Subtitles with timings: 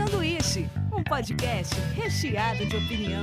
[0.00, 3.22] Sanduíche, um podcast recheado de opinião.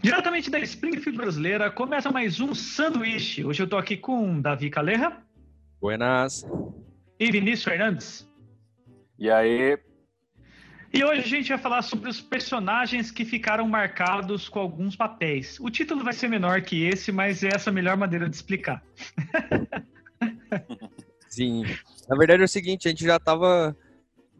[0.00, 3.44] Diretamente da Springfield brasileira, começa mais um sanduíche.
[3.44, 5.22] Hoje eu tô aqui com Davi Calerra.
[5.78, 6.42] Buenas.
[7.20, 8.30] E Vinícius Fernandes.
[9.18, 9.78] E aí?
[10.94, 15.58] E hoje a gente vai falar sobre os personagens que ficaram marcados com alguns papéis.
[15.58, 18.80] O título vai ser menor que esse, mas é essa a melhor maneira de explicar.
[21.28, 21.64] Sim.
[22.08, 23.76] Na verdade é o seguinte, a gente já tava,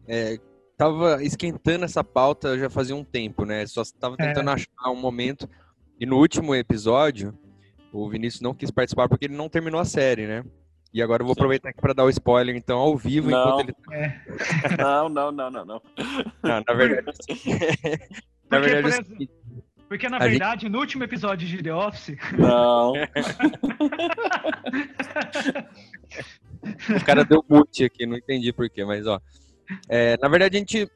[0.07, 0.39] é,
[0.77, 3.67] tava esquentando essa pauta já fazia um tempo, né?
[3.67, 4.53] Só tava tentando é.
[4.53, 5.51] achar um momento.
[5.99, 7.37] E no último episódio,
[7.93, 10.45] o Vinícius não quis participar porque ele não terminou a série, né?
[10.95, 13.61] E agora eu vou aproveitar aqui para dar o spoiler, então, ao vivo, não.
[13.61, 13.73] enquanto ele.
[13.73, 14.21] Tá- é.
[14.79, 15.83] Não, não, não, não, não.
[16.41, 17.19] Não, na verdade.
[18.49, 18.87] na porque, verdade.
[18.87, 19.29] Exemplo,
[19.89, 20.73] porque, na verdade, gente...
[20.73, 22.17] no último episódio de The Office.
[22.39, 22.93] Não.
[26.97, 29.21] o cara deu mute aqui, não entendi porquê, mas ó.
[29.89, 30.89] É, na verdade, a gente.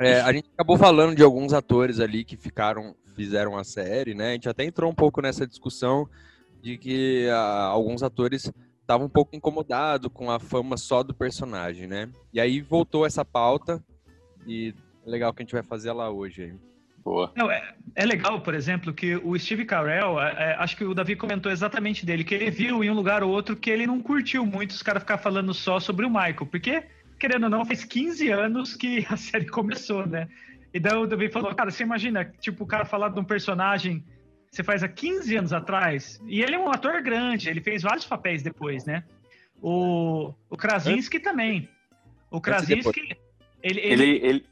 [0.00, 4.30] É, a gente acabou falando de alguns atores ali que ficaram, fizeram a série, né?
[4.30, 6.08] A gente até entrou um pouco nessa discussão
[6.62, 8.50] de que ah, alguns atores
[8.86, 12.08] tava um pouco incomodado com a fama só do personagem, né?
[12.32, 13.82] E aí voltou essa pauta
[14.46, 14.74] e
[15.06, 16.54] é legal que a gente vai fazer ela hoje aí.
[17.04, 17.30] Boa.
[17.36, 20.94] Não, é, é, legal, por exemplo, que o Steve Carell, é, é, acho que o
[20.94, 24.00] Davi comentou exatamente dele, que ele viu em um lugar ou outro que ele não
[24.00, 26.82] curtiu muito os caras ficar falando só sobre o Michael, porque,
[27.20, 30.28] querendo ou não, faz 15 anos que a série começou, né?
[30.72, 34.02] E daí o Davi falou, cara, você imagina, tipo, o cara falar de um personagem
[34.54, 36.20] você faz há 15 anos atrás.
[36.26, 39.04] E ele é um ator grande, ele fez vários papéis depois, né?
[39.60, 41.68] O, o Krasinski também.
[42.30, 43.16] O Krasinski.
[43.62, 44.02] Ele, ele...
[44.02, 44.46] Ele, ele,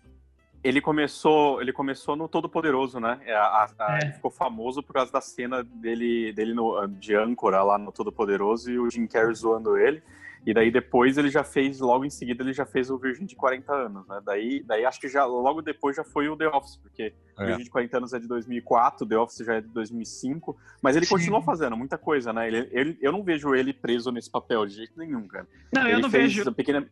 [0.65, 3.21] ele, começou, ele começou no Todo Poderoso, né?
[3.25, 4.05] É, a, a, é.
[4.07, 8.11] Ele ficou famoso por causa da cena dele, dele no, de âncora lá no Todo
[8.11, 10.03] Poderoso e o Jim Carrey zoando ele.
[10.45, 13.37] E daí depois ele já fez, logo em seguida, ele já fez o Virgem de
[13.37, 14.21] 40 anos, né?
[14.25, 17.43] Daí, daí acho que já logo depois já foi o The Office, porque é.
[17.43, 20.97] o Virgem de 40 anos é de 2004, The Office já é de 2005, mas
[20.97, 21.15] ele Sim.
[21.15, 22.49] continuou fazendo muita coisa, né?
[22.49, 25.47] Ele, ele, eu não vejo ele preso nesse papel de jeito nenhum, cara.
[25.73, 26.53] Não, ele eu não vejo.
[26.53, 26.89] Pequena,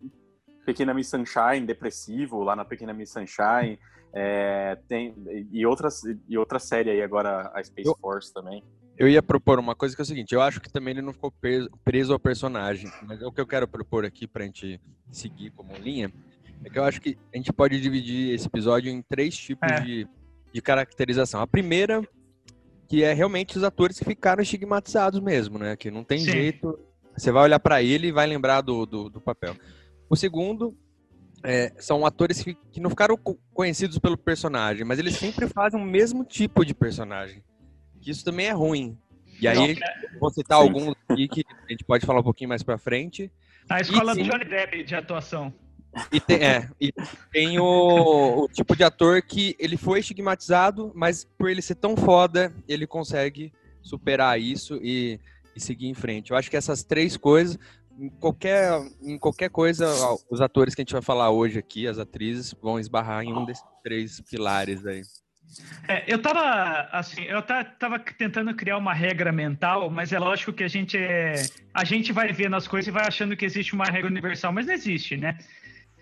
[0.64, 3.78] Pequena Miss Sunshine, depressivo, lá na Pequena Miss Sunshine,
[4.12, 5.14] é, tem,
[5.50, 7.96] e, outras, e outra série aí agora, a Space eu...
[8.00, 8.62] Force também.
[9.00, 11.14] Eu ia propor uma coisa que é o seguinte, eu acho que também ele não
[11.14, 11.32] ficou
[11.82, 14.78] preso, ao personagem, mas o que eu quero propor aqui pra gente
[15.10, 16.12] seguir como linha,
[16.62, 19.80] é que eu acho que a gente pode dividir esse episódio em três tipos é.
[19.80, 20.06] de,
[20.52, 21.40] de caracterização.
[21.40, 22.06] A primeira,
[22.90, 25.76] que é realmente os atores que ficaram estigmatizados mesmo, né?
[25.76, 26.32] Que não tem Sim.
[26.32, 26.78] jeito,
[27.16, 29.56] você vai olhar para ele e vai lembrar do, do, do papel.
[30.10, 30.76] O segundo
[31.42, 33.16] é, são atores que, que não ficaram
[33.54, 37.42] conhecidos pelo personagem, mas eles sempre fazem o mesmo tipo de personagem
[38.00, 38.96] que isso também é ruim.
[39.40, 42.62] E aí, não, vou citar alguns aqui que a gente pode falar um pouquinho mais
[42.62, 43.30] pra frente.
[43.68, 45.52] A escola e, do Johnny Depp de atuação.
[46.12, 46.92] E tem, é, e
[47.32, 51.96] tem o, o, tipo de ator que ele foi estigmatizado, mas por ele ser tão
[51.96, 53.52] foda, ele consegue
[53.82, 55.18] superar isso e,
[55.54, 56.30] e seguir em frente.
[56.30, 57.58] Eu acho que essas três coisas,
[57.98, 59.88] em qualquer, em qualquer coisa,
[60.30, 63.44] os atores que a gente vai falar hoje aqui, as atrizes, vão esbarrar em um
[63.44, 65.02] desses três pilares aí.
[65.88, 70.62] É, eu tava assim, eu tava tentando criar uma regra mental, mas é lógico que
[70.62, 71.34] a gente é,
[71.74, 74.66] a gente vai vendo as coisas e vai achando que existe uma regra universal, mas
[74.66, 75.38] não existe, né?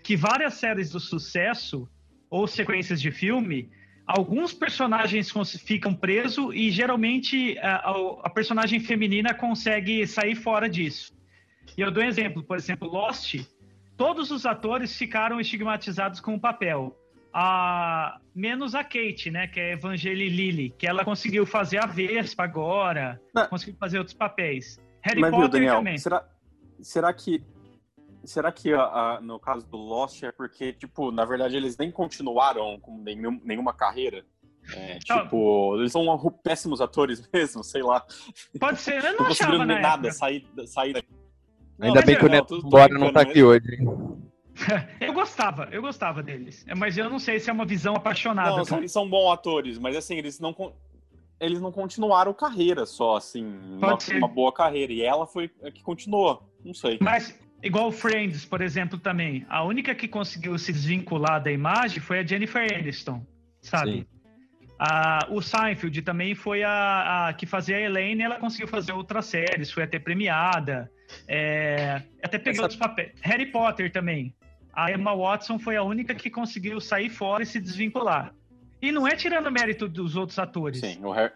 [0.03, 1.89] Que várias séries do sucesso
[2.29, 3.71] ou sequências de filme,
[4.05, 5.31] alguns personagens
[5.65, 7.91] ficam presos e geralmente a,
[8.23, 11.17] a personagem feminina consegue sair fora disso.
[11.77, 13.35] E eu dou um exemplo, por exemplo, Lost,
[13.97, 16.98] todos os atores ficaram estigmatizados com o papel
[17.33, 22.43] a menos a Kate, né, que é Evangeline Lilly, que ela conseguiu fazer a Vespa
[22.43, 23.47] agora, Não.
[23.47, 24.79] conseguiu fazer outros papéis.
[25.01, 25.97] Harry Mas, Potter viu, Daniel, também.
[25.97, 26.27] Será,
[26.81, 27.43] será que
[28.23, 31.89] será que a, a, no caso do Lost é porque tipo, na verdade eles nem
[31.89, 34.25] continuaram com nenhum, nenhuma carreira?
[34.75, 36.05] É, tipo, eles são
[36.43, 38.05] péssimos atores mesmo, sei lá.
[38.59, 41.03] Pode ser, eu não, não achava na nada sair, sair
[41.81, 43.77] Ainda bem que o Neto Bora não tá aqui hoje.
[45.09, 46.65] eu gostava, eu gostava deles.
[46.77, 48.63] Mas eu não sei se é uma visão apaixonada.
[48.69, 50.55] Não, eles são bons atores, mas assim, eles não,
[51.39, 54.93] eles não continuaram carreira só, assim, uma, uma, boa carreira.
[54.93, 56.97] E ela foi a que continuou, não sei.
[57.01, 62.19] Mas, igual Friends, por exemplo, também, a única que conseguiu se desvincular da imagem foi
[62.19, 63.25] a Jennifer Aniston,
[63.61, 63.91] sabe?
[63.91, 64.05] Sim.
[64.81, 69.25] A, o Seinfeld também foi a, a, que fazia a Elaine, ela conseguiu fazer outras
[69.25, 70.89] séries, foi até premiada.
[71.27, 72.61] É, até pegou Essa...
[72.61, 73.11] outros papéis.
[73.21, 74.33] Harry Potter também
[74.83, 78.33] a Emma Watson foi a única que conseguiu sair fora e se desvincular.
[78.81, 80.79] E não é tirando mérito dos outros atores.
[80.79, 81.33] Sim, o Harry,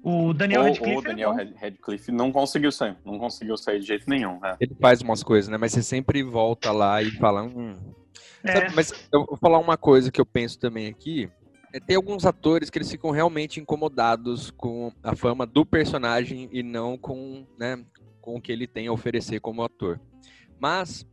[0.00, 0.98] O Daniel o, Radcliffe.
[0.98, 2.96] O Daniel é Radcliffe não conseguiu sair.
[3.04, 4.38] Não conseguiu sair de jeito nenhum.
[4.44, 4.56] É.
[4.60, 5.58] Ele faz umas coisas, né?
[5.58, 7.42] Mas você sempre volta lá e fala.
[7.42, 7.76] Hum.
[8.44, 8.52] É.
[8.52, 11.28] Sabe, mas eu vou falar uma coisa que eu penso também aqui.
[11.72, 16.62] É, tem alguns atores que eles ficam realmente incomodados com a fama do personagem e
[16.62, 17.84] não com, né,
[18.20, 20.00] com o que ele tem a oferecer como ator.
[20.60, 21.04] Mas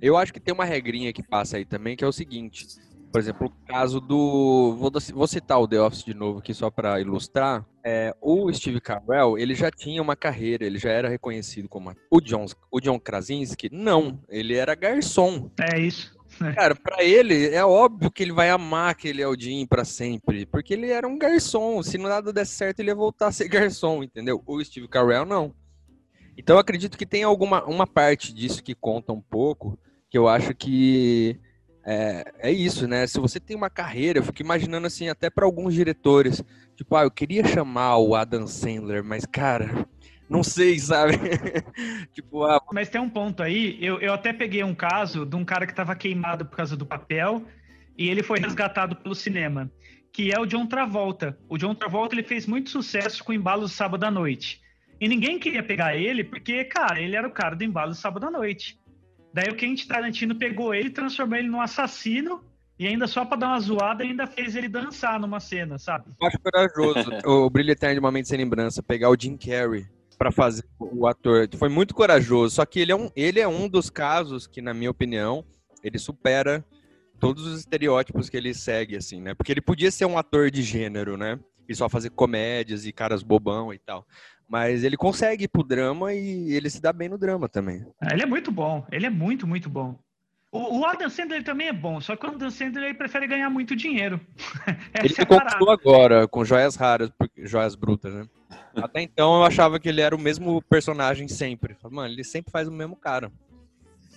[0.00, 2.66] eu acho que tem uma regrinha que passa aí também, que é o seguinte.
[3.12, 4.76] Por exemplo, o caso do.
[5.14, 7.64] Vou, citar o The Office de novo aqui só para ilustrar.
[7.82, 11.94] É, o Steve Carell, ele já tinha uma carreira, ele já era reconhecido como.
[12.10, 14.20] O John, o John Krasinski, não.
[14.28, 15.50] Ele era garçom.
[15.58, 16.14] É isso.
[16.54, 20.90] Cara, para ele é óbvio que ele vai amar aquele Aldin para sempre, porque ele
[20.90, 21.82] era um garçom.
[21.82, 24.42] Se nada desse certo, ele ia voltar a ser garçom, entendeu?
[24.46, 25.54] O Steve Carell não.
[26.36, 29.78] Então eu acredito que tem alguma uma parte disso que conta um pouco,
[30.16, 31.38] que eu acho que
[31.84, 33.06] é, é isso, né?
[33.06, 36.42] Se você tem uma carreira, eu fico imaginando assim, até para alguns diretores,
[36.74, 39.86] tipo, ah, eu queria chamar o Adam Sandler, mas cara,
[40.28, 41.18] não sei, sabe?
[42.14, 42.62] tipo, ah...
[42.72, 45.72] Mas tem um ponto aí, eu, eu até peguei um caso de um cara que
[45.72, 47.44] estava queimado por causa do papel
[47.98, 49.70] e ele foi resgatado pelo cinema,
[50.10, 51.38] que é o John Travolta.
[51.46, 54.62] O John Travolta ele fez muito sucesso com o Embalo do Sábado à Noite.
[54.98, 58.26] E ninguém queria pegar ele porque, cara, ele era o cara do Embalo do Sábado
[58.26, 58.78] à Noite.
[59.36, 62.42] Daí o Quentin Tarantino pegou ele, transformou ele num assassino
[62.78, 66.06] e ainda só pra dar uma zoada, ainda fez ele dançar numa cena, sabe?
[66.18, 67.10] Eu acho corajoso.
[67.22, 69.86] o Brilho Eterno de uma Mente Sem Lembrança, pegar o Jim Carrey
[70.16, 71.46] para fazer o ator.
[71.58, 72.54] Foi muito corajoso.
[72.54, 75.44] Só que ele é, um, ele é um dos casos que, na minha opinião,
[75.84, 76.64] ele supera
[77.20, 79.34] todos os estereótipos que ele segue, assim, né?
[79.34, 81.38] Porque ele podia ser um ator de gênero, né?
[81.68, 84.06] E só fazer comédias e caras bobão e tal.
[84.48, 87.84] Mas ele consegue ir pro drama e ele se dá bem no drama também.
[88.00, 88.86] Ah, ele é muito bom.
[88.92, 89.98] Ele é muito, muito bom.
[90.52, 93.50] O, o Adam Sandler também é bom, só que o Adam Sandler ele prefere ganhar
[93.50, 94.20] muito dinheiro.
[94.94, 98.26] ele é conquistou agora com joias raras, joias brutas, né?
[98.76, 101.76] Até então eu achava que ele era o mesmo personagem sempre.
[101.90, 103.32] Mano, ele sempre faz o mesmo cara.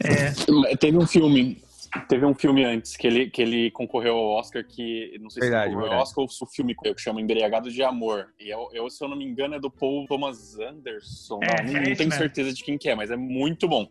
[0.01, 0.75] É.
[0.75, 1.61] Teve um filme
[2.07, 5.69] Teve um filme antes que ele, que ele concorreu ao Oscar, que não sei verdade,
[5.69, 8.33] se concorreu ao Oscar ou o filme que eu chamo Embriagado de Amor.
[8.39, 11.39] E eu, eu, se eu não me engano, é do Paul Thomas Anderson.
[11.41, 13.87] É, não, não é tenho certeza de quem que é, mas é muito bom.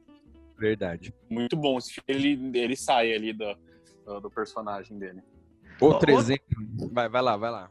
[0.56, 1.12] Verdade.
[1.28, 1.78] Muito bom.
[2.06, 3.56] Ele, ele sai ali do,
[4.04, 5.20] do, do personagem dele.
[5.80, 6.90] Outro exemplo.
[6.92, 7.70] Vai, vai lá, vai lá.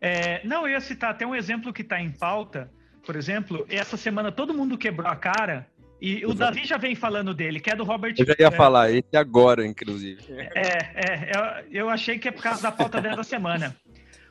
[0.00, 2.70] É, não, eu ia citar até um exemplo que está em pauta.
[3.04, 5.66] Por exemplo, essa semana todo mundo quebrou a cara
[6.00, 8.14] e o Davi já vem falando dele, que é do Robert.
[8.16, 10.22] Eu já ia é, falar, esse agora, inclusive.
[10.54, 13.74] É, é, eu, achei que é por causa da pauta dessa semana.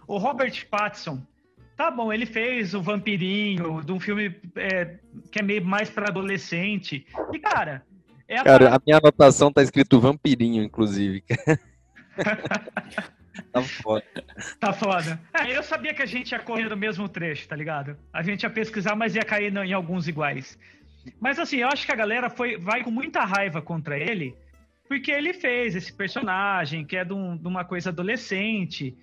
[0.07, 1.21] O Robert Pattinson,
[1.75, 4.95] tá bom, ele fez o Vampirinho, de um filme é,
[5.29, 7.05] que é meio mais para adolescente.
[7.33, 7.83] E, cara.
[8.29, 8.75] É a cara, parada...
[8.75, 11.23] a minha anotação tá escrito Vampirinho, inclusive.
[13.51, 14.05] tá foda.
[14.59, 15.19] Tá foda.
[15.33, 17.97] É, eu sabia que a gente ia correr no mesmo trecho, tá ligado?
[18.11, 20.57] A gente ia pesquisar, mas ia cair em alguns iguais.
[21.19, 24.35] Mas assim, eu acho que a galera foi, vai com muita raiva contra ele,
[24.87, 28.95] porque ele fez esse personagem que é de, um, de uma coisa adolescente.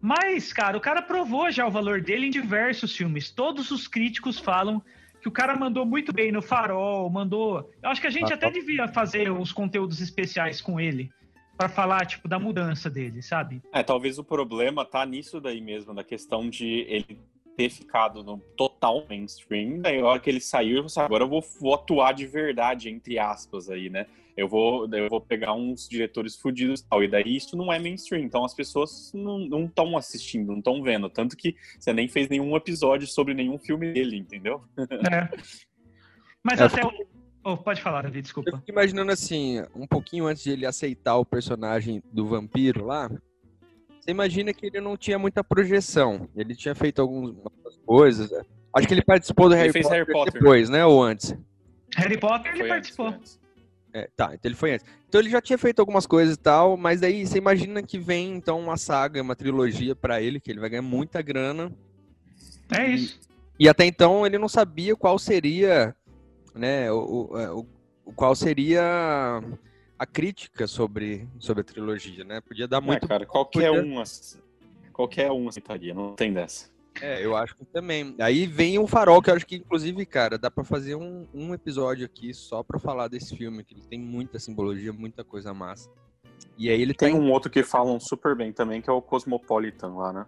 [0.00, 3.30] Mas, cara, o cara provou já o valor dele em diversos filmes.
[3.30, 4.82] Todos os críticos falam
[5.20, 7.70] que o cara mandou muito bem no Farol, mandou.
[7.82, 11.10] Eu acho que a gente até devia fazer uns conteúdos especiais com ele
[11.56, 13.60] para falar tipo da mudança dele, sabe?
[13.70, 17.20] É, talvez o problema tá nisso daí mesmo, na questão de ele
[17.54, 18.38] ter ficado no
[18.80, 22.12] total mainstream, daí a hora que ele saiu, eu falei, agora eu vou, vou, atuar
[22.12, 24.06] de verdade, entre aspas, aí, né?
[24.36, 27.04] Eu vou, eu vou pegar uns diretores fudidos e tal.
[27.04, 31.10] E daí isso não é mainstream, então as pessoas não estão assistindo, não estão vendo.
[31.10, 34.62] Tanto que você nem fez nenhum episódio sobre nenhum filme dele, entendeu?
[35.12, 35.28] É.
[36.42, 36.90] Mas é, até o.
[37.44, 38.50] Oh, pode falar, David, desculpa.
[38.50, 43.10] Eu fico imaginando assim, um pouquinho antes de ele aceitar o personagem do vampiro lá,
[44.00, 46.28] você imagina que ele não tinha muita projeção.
[46.34, 48.30] Ele tinha feito algumas coisas.
[48.30, 48.42] Né?
[48.74, 50.84] Acho que ele participou do Harry, Potter Harry, Potter depois, né?
[50.86, 51.34] Ou antes?
[51.96, 53.14] Harry Potter ele participou.
[53.92, 54.86] É, tá, então ele foi antes.
[55.08, 58.34] Então ele já tinha feito algumas coisas e tal, mas daí você imagina que vem
[58.34, 61.72] então uma saga, uma trilogia para ele, que ele vai ganhar muita grana.
[62.72, 63.18] É isso.
[63.58, 65.94] E, e até então ele não sabia qual seria,
[66.54, 67.66] né, o, o, é, o
[68.14, 69.42] qual seria
[69.98, 72.40] a crítica sobre, sobre a trilogia, né?
[72.40, 73.04] Podia dar muito.
[73.04, 73.82] É, cara, qualquer podia...
[73.82, 74.02] um,
[74.92, 76.70] qualquer um aceitaria, não tem dessa.
[77.00, 78.14] É, eu acho que também.
[78.20, 81.54] Aí vem o Farol, que eu acho que, inclusive, cara, dá para fazer um, um
[81.54, 85.90] episódio aqui só para falar desse filme, que ele tem muita simbologia, muita coisa massa.
[86.58, 87.12] E aí ele tem.
[87.12, 90.26] Tem um outro que falam super bem também, que é o Cosmopolitan lá, né?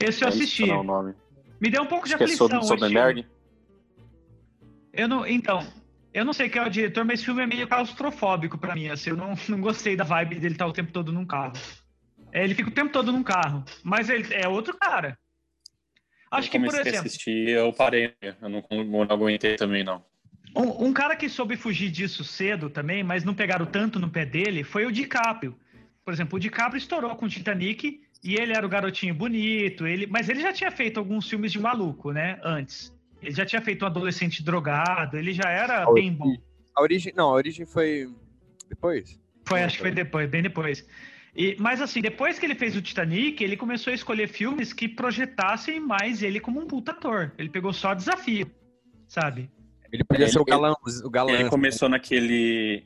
[0.00, 0.64] Esse eu assisti.
[0.64, 1.14] o nome.
[1.60, 2.48] Me deu um pouco de acho aflição.
[2.48, 3.26] Que é sobre, sobre
[4.92, 5.26] Eu não.
[5.26, 5.66] Então,
[6.12, 8.88] eu não sei quem é o diretor, mas esse filme é meio claustrofóbico para mim.
[8.88, 11.52] Assim, eu não, não gostei da vibe dele estar o tempo todo num carro.
[12.32, 15.16] É, ele fica o tempo todo num carro, mas ele é outro cara.
[16.30, 17.00] Acho que, por exemplo.
[17.00, 20.04] assistir, eu parei, eu não, não aguentei também, não.
[20.56, 24.24] Um, um, cara que soube fugir disso cedo também, mas não pegaram tanto no pé
[24.24, 25.56] dele, foi o DiCaprio.
[26.04, 30.06] Por exemplo, o DiCaprio estourou com o Titanic e ele era o garotinho bonito, ele,
[30.06, 32.40] mas ele já tinha feito alguns filmes de maluco, né?
[32.42, 32.92] Antes.
[33.22, 36.34] Ele já tinha feito um adolescente drogado, ele já era a bem bom.
[36.74, 38.08] A origem, não, a origem foi
[38.68, 39.20] depois.
[39.44, 40.86] Foi, acho que foi depois, bem depois.
[41.38, 44.88] E, mas assim, depois que ele fez o Titanic, ele começou a escolher filmes que
[44.88, 47.32] projetassem mais ele como um puta ator.
[47.38, 48.50] Ele pegou só desafio,
[49.06, 49.48] sabe?
[49.92, 51.30] Ele podia ele, ser o galã, o galã.
[51.30, 52.84] Ele começou naquele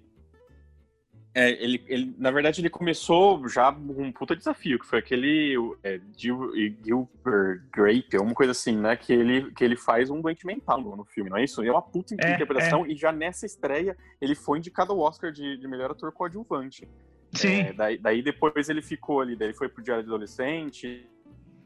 [1.34, 5.56] é, ele, ele, na verdade, ele começou já com um puta desafio, que foi aquele
[5.82, 8.94] é, Gilbert Grape, uma coisa assim, né?
[8.96, 11.62] Que ele, que ele faz um doente mental no, filme, não é isso?
[11.62, 12.90] É uma puta é, interpretação, é.
[12.90, 16.86] e já nessa estreia ele foi indicado ao Oscar de, de melhor ator coadjuvante.
[17.32, 17.60] Sim.
[17.60, 21.08] É, daí, daí, depois ele ficou ali, daí ele foi pro Diário de Adolescente,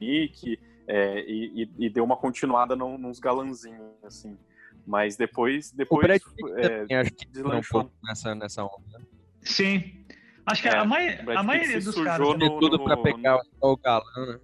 [0.01, 4.37] Nick, é, e, e, deu uma continuada num, nos galanzinhos, assim.
[4.87, 6.21] Mas depois, depois o Brad
[6.59, 9.01] é, também, acho que um pouco nessa, nessa onda.
[9.43, 10.05] Sim.
[10.47, 12.21] Acho que é, a, mai a maioria dos caras.
[12.21, 13.73] No, no, tudo pra pegar no...
[13.73, 14.39] o galã, né?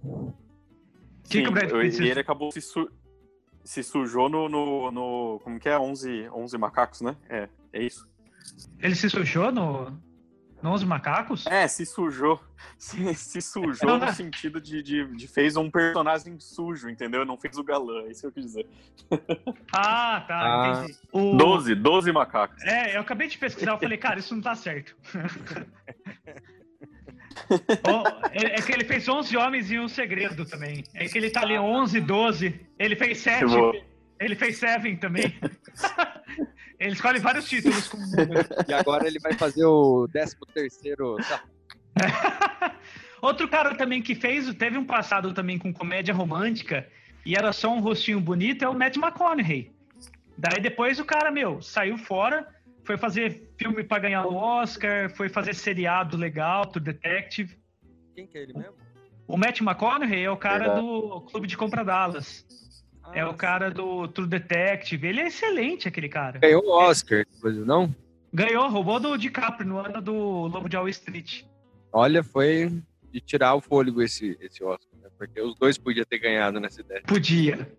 [1.23, 2.91] Que Sim, que o Brad Pitt ele acabou se, su
[3.63, 5.79] se sujou no, no, no, Como que é?
[5.79, 7.15] 11, 11 macacos, né?
[7.29, 8.05] É, é isso.
[8.79, 9.97] Ele se sujou no.
[10.63, 11.45] Nos macacos?
[11.45, 12.39] É, se sujou.
[12.77, 17.25] Se, se sujou no sentido de, de, de, fez um personagem sujo, entendeu?
[17.25, 18.67] Não fez o galã, é isso que eu quis dizer.
[19.75, 20.83] Ah, tá, ah.
[20.83, 20.99] entendi.
[21.11, 21.35] O...
[21.35, 22.63] 12, 12 macacos.
[22.63, 24.95] É, eu acabei de pesquisar, eu falei, cara, isso não tá certo.
[28.31, 30.83] é que ele fez 11 homens e um segredo também.
[30.93, 32.67] É que ele tá ali 11, 12.
[32.79, 33.45] Ele fez 7.
[34.19, 35.33] Ele fez Seven também.
[36.79, 37.87] ele escolhe vários títulos.
[37.87, 37.97] Com...
[38.67, 41.17] E agora ele vai fazer o 13 terceiro.
[43.21, 46.87] Outro cara também que fez, teve um passado também com comédia romântica
[47.25, 49.71] e era só um rostinho bonito, é o Matt McConaughey.
[50.37, 52.45] Daí depois o cara, meu, saiu fora,
[52.83, 57.57] foi fazer filme para ganhar o Oscar, foi fazer seriado legal, True Detective.
[58.13, 58.73] Quem que é ele mesmo?
[59.25, 62.45] O Matt McConaughey é o cara do Clube de Compra Dallas
[63.13, 65.07] é o cara do True Detective.
[65.07, 66.39] Ele é excelente, aquele cara.
[66.39, 67.25] Ganhou o Oscar,
[67.65, 67.93] não?
[68.33, 71.43] Ganhou, roubou do DiCaprio no ano do Lobo de Wall Street.
[71.91, 72.81] Olha, foi
[73.11, 75.09] de tirar o fôlego esse, esse Oscar, né?
[75.17, 77.03] porque os dois podiam ter ganhado nessa ideia.
[77.05, 77.71] Podia.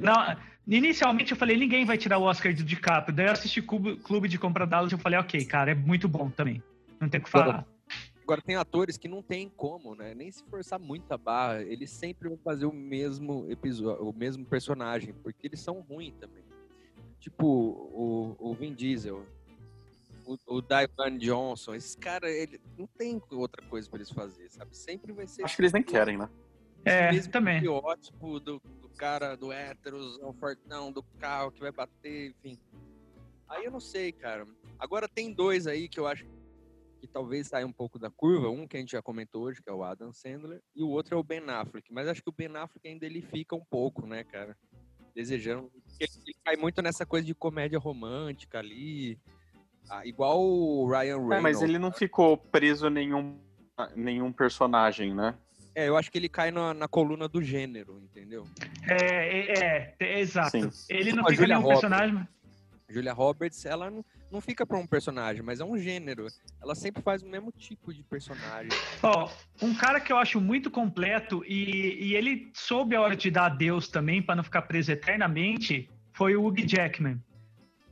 [0.00, 0.36] Não,
[0.68, 3.14] inicialmente eu falei, ninguém vai tirar o Oscar do DiCaprio.
[3.14, 6.30] Daí eu assisti Clube de Compra Dallas e eu falei, ok, cara, é muito bom
[6.30, 6.62] também.
[7.00, 7.66] Não tem o que falar.
[8.28, 10.14] Agora tem atores que não tem como, né?
[10.14, 14.44] Nem se forçar muito a barra, eles sempre vão fazer o mesmo episódio, o mesmo
[14.44, 16.44] personagem, porque eles são ruins também.
[17.18, 19.24] Tipo o, o Vin Diesel,
[20.26, 24.76] o, o Diane Johnson, esses caras, ele não tem outra coisa para eles fazer, sabe?
[24.76, 25.42] Sempre vai ser.
[25.42, 26.28] Acho que eles nem querem, né?
[26.84, 27.54] É, mesmo também.
[27.54, 32.58] estereótipo do, do cara, do héteros, o fortão, do carro que vai bater, enfim.
[33.48, 34.46] Aí eu não sei, cara.
[34.78, 36.26] Agora tem dois aí que eu acho
[36.98, 39.70] que talvez saia um pouco da curva, um que a gente já comentou hoje, que
[39.70, 41.92] é o Adam Sandler, e o outro é o Ben Affleck.
[41.92, 44.56] Mas acho que o Ben Affleck ainda ele fica um pouco, né, cara?
[45.14, 45.70] Desejando.
[45.98, 49.18] Ele, ele cai muito nessa coisa de comédia romântica ali.
[49.90, 51.38] Ah, igual o Ryan Reynolds.
[51.38, 53.40] É, mas ele não ficou preso a nenhum,
[53.96, 55.34] nenhum personagem, né?
[55.74, 58.44] É, eu acho que ele cai na, na coluna do gênero, entendeu?
[58.82, 60.50] É, é, é, é exato.
[60.50, 60.70] Sim.
[60.88, 61.80] Ele não fica nenhum Roberts.
[61.80, 62.28] personagem.
[62.88, 66.26] Julia Roberts, ela não, não fica para um personagem, mas é um gênero.
[66.60, 68.70] Ela sempre faz o mesmo tipo de personagem.
[69.02, 73.14] Ó, oh, um cara que eu acho muito completo e, e ele soube a hora
[73.14, 77.20] de dar adeus também, para não ficar preso eternamente, foi o Hugh Jackman.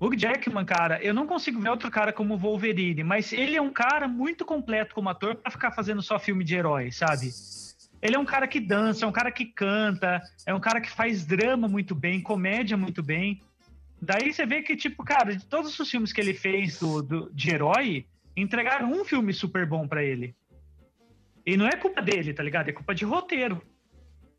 [0.00, 3.72] Hugh Jackman, cara, eu não consigo ver outro cara como Wolverine, mas ele é um
[3.72, 7.30] cara muito completo como ator para ficar fazendo só filme de herói, sabe?
[8.02, 10.90] Ele é um cara que dança, é um cara que canta, é um cara que
[10.90, 13.40] faz drama muito bem, comédia muito bem.
[14.00, 17.30] Daí você vê que, tipo, cara, de todos os filmes que ele fez do, do
[17.32, 20.36] de herói, entregaram um filme super bom para ele.
[21.44, 22.68] E não é culpa dele, tá ligado?
[22.68, 23.62] É culpa de roteiro.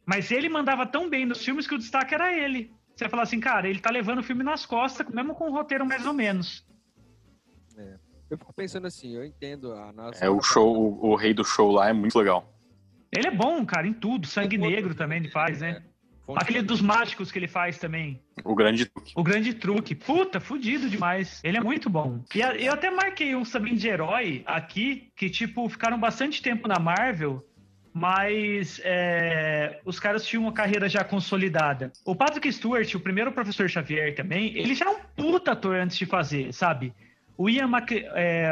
[0.05, 2.71] Mas ele mandava tão bem nos filmes que o destaque era ele.
[2.95, 5.85] Você fala assim, cara, ele tá levando o filme nas costas, mesmo com o roteiro
[5.85, 6.65] mais ou menos.
[7.77, 7.97] É.
[8.29, 10.23] Eu fico pensando assim, eu entendo a nossa.
[10.23, 12.53] É, o show, o, o rei do show lá é muito legal.
[13.11, 14.27] Ele é bom, cara, em tudo.
[14.27, 15.81] Sangue Negro também ele faz, né?
[15.83, 15.96] É.
[16.27, 18.21] Fonte Aquele dos mágicos que ele faz também.
[18.43, 19.13] O grande truque.
[19.15, 19.95] O grande truque.
[19.95, 21.39] Puta, fudido demais.
[21.41, 22.21] Ele é muito bom.
[22.35, 26.79] E eu até marquei um também de herói aqui, que, tipo, ficaram bastante tempo na
[26.79, 27.47] Marvel,
[27.93, 31.93] mas é, os caras tinham uma carreira já consolidada.
[32.03, 35.97] O Patrick Stewart, o primeiro professor Xavier também, ele já é um puta ator antes
[35.97, 36.93] de fazer, sabe?
[37.37, 37.89] O Ian Mac...
[37.93, 38.51] É,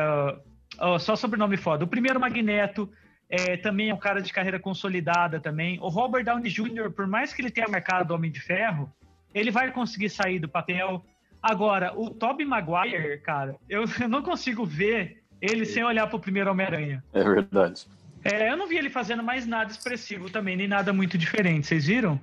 [0.79, 1.83] oh, só sobrenome foda.
[1.83, 2.89] O primeiro Magneto,
[3.29, 5.79] é, também é um cara de carreira consolidada também.
[5.81, 8.91] O Robert Downey Jr., por mais que ele tenha marcado Homem de Ferro,
[9.33, 11.03] ele vai conseguir sair do papel.
[11.41, 16.49] Agora, o Tobey Maguire, cara, eu, eu não consigo ver ele sem olhar pro primeiro
[16.51, 17.03] Homem-Aranha.
[17.13, 17.85] É verdade.
[18.23, 21.67] É, eu não vi ele fazendo mais nada expressivo também, nem nada muito diferente.
[21.67, 22.19] Vocês viram?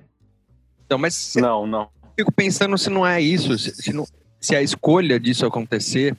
[0.85, 1.89] Então, mas Não, não.
[2.17, 4.05] fico pensando se não é isso, se, se não-
[4.39, 6.15] se a escolha disso acontecer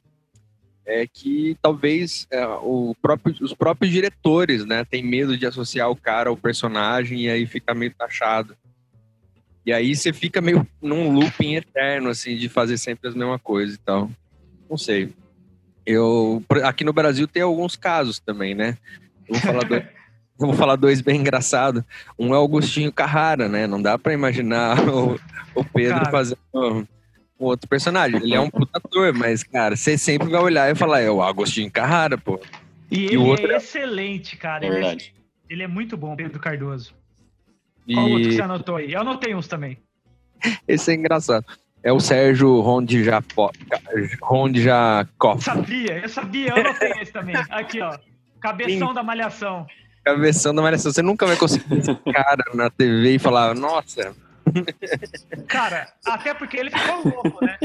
[0.86, 2.44] é que talvez é,
[3.00, 7.46] próprio- os próprios diretores, né, têm medo de associar o cara ao personagem e aí
[7.46, 8.56] fica meio taxado.
[9.64, 13.76] E aí você fica meio num looping eterno, assim, de fazer sempre as mesmas coisas
[13.76, 14.10] e tal.
[14.68, 15.14] Não sei.
[15.86, 18.76] Eu, aqui no Brasil tem alguns casos também, né?
[19.26, 19.64] Eu vou falar
[20.36, 21.82] vou falar dois bem engraçados.
[22.18, 23.66] Um é o Agostinho Carrara, né?
[23.66, 25.18] Não dá pra imaginar o,
[25.54, 26.10] o Pedro Cara.
[26.10, 26.38] fazendo
[27.38, 28.20] outro personagem.
[28.22, 31.22] Ele é um puta ator, mas, cara, você sempre vai olhar e falar, é o
[31.22, 32.40] Agostinho Carrara, pô.
[32.90, 34.64] E, E ele o outro é é- excelente, cara.
[34.64, 35.14] É Ele é, verdade.
[35.50, 36.94] ele é muito bom, Pedro Cardoso.
[37.92, 38.92] Qual outro que E você anotou aí?
[38.92, 39.78] Eu anotei uns também.
[40.68, 41.44] esse é engraçado.
[41.82, 43.50] É o Sérgio Rondijapó-
[44.22, 45.40] Rondjakov.
[45.42, 47.36] Sabia, eu sabia, eu anotei esse também.
[47.50, 47.98] Aqui, ó.
[48.40, 49.66] Cabeção da malhação.
[50.04, 50.92] Cabeção da Malhação.
[50.92, 54.14] Você nunca vai conseguir ver esse cara na TV e falar, nossa.
[55.48, 57.58] Cara, até porque ele ficou louco, né?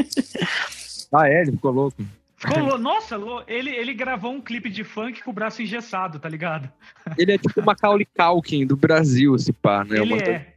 [1.13, 1.41] Ah, é?
[1.41, 2.03] Ele ficou louco.
[2.37, 2.77] Ficou louco.
[2.77, 3.15] Nossa,
[3.47, 6.69] ele, ele gravou um clipe de funk com o braço engessado, tá ligado?
[7.17, 9.99] Ele é tipo o Macaulay Culkin do Brasil, esse pá, né?
[9.99, 10.53] ele Uma é.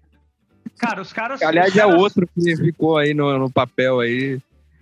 [0.79, 1.43] Cara, os caras.
[1.43, 4.39] Aliás, os é caras- outro que ficou aí no, no papel aí.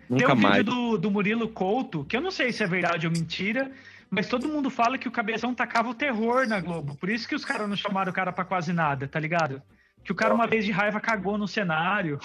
[0.09, 0.57] Tem Nunca um mais.
[0.57, 3.71] vídeo do, do Murilo Couto, que eu não sei se é verdade ou mentira,
[4.11, 6.97] mas todo mundo fala que o Cabeção tacava o terror na Globo.
[6.97, 9.63] Por isso que os caras não chamaram o cara pra quase nada, tá ligado?
[10.05, 12.19] Que o cara, uma vez de raiva, cagou no cenário.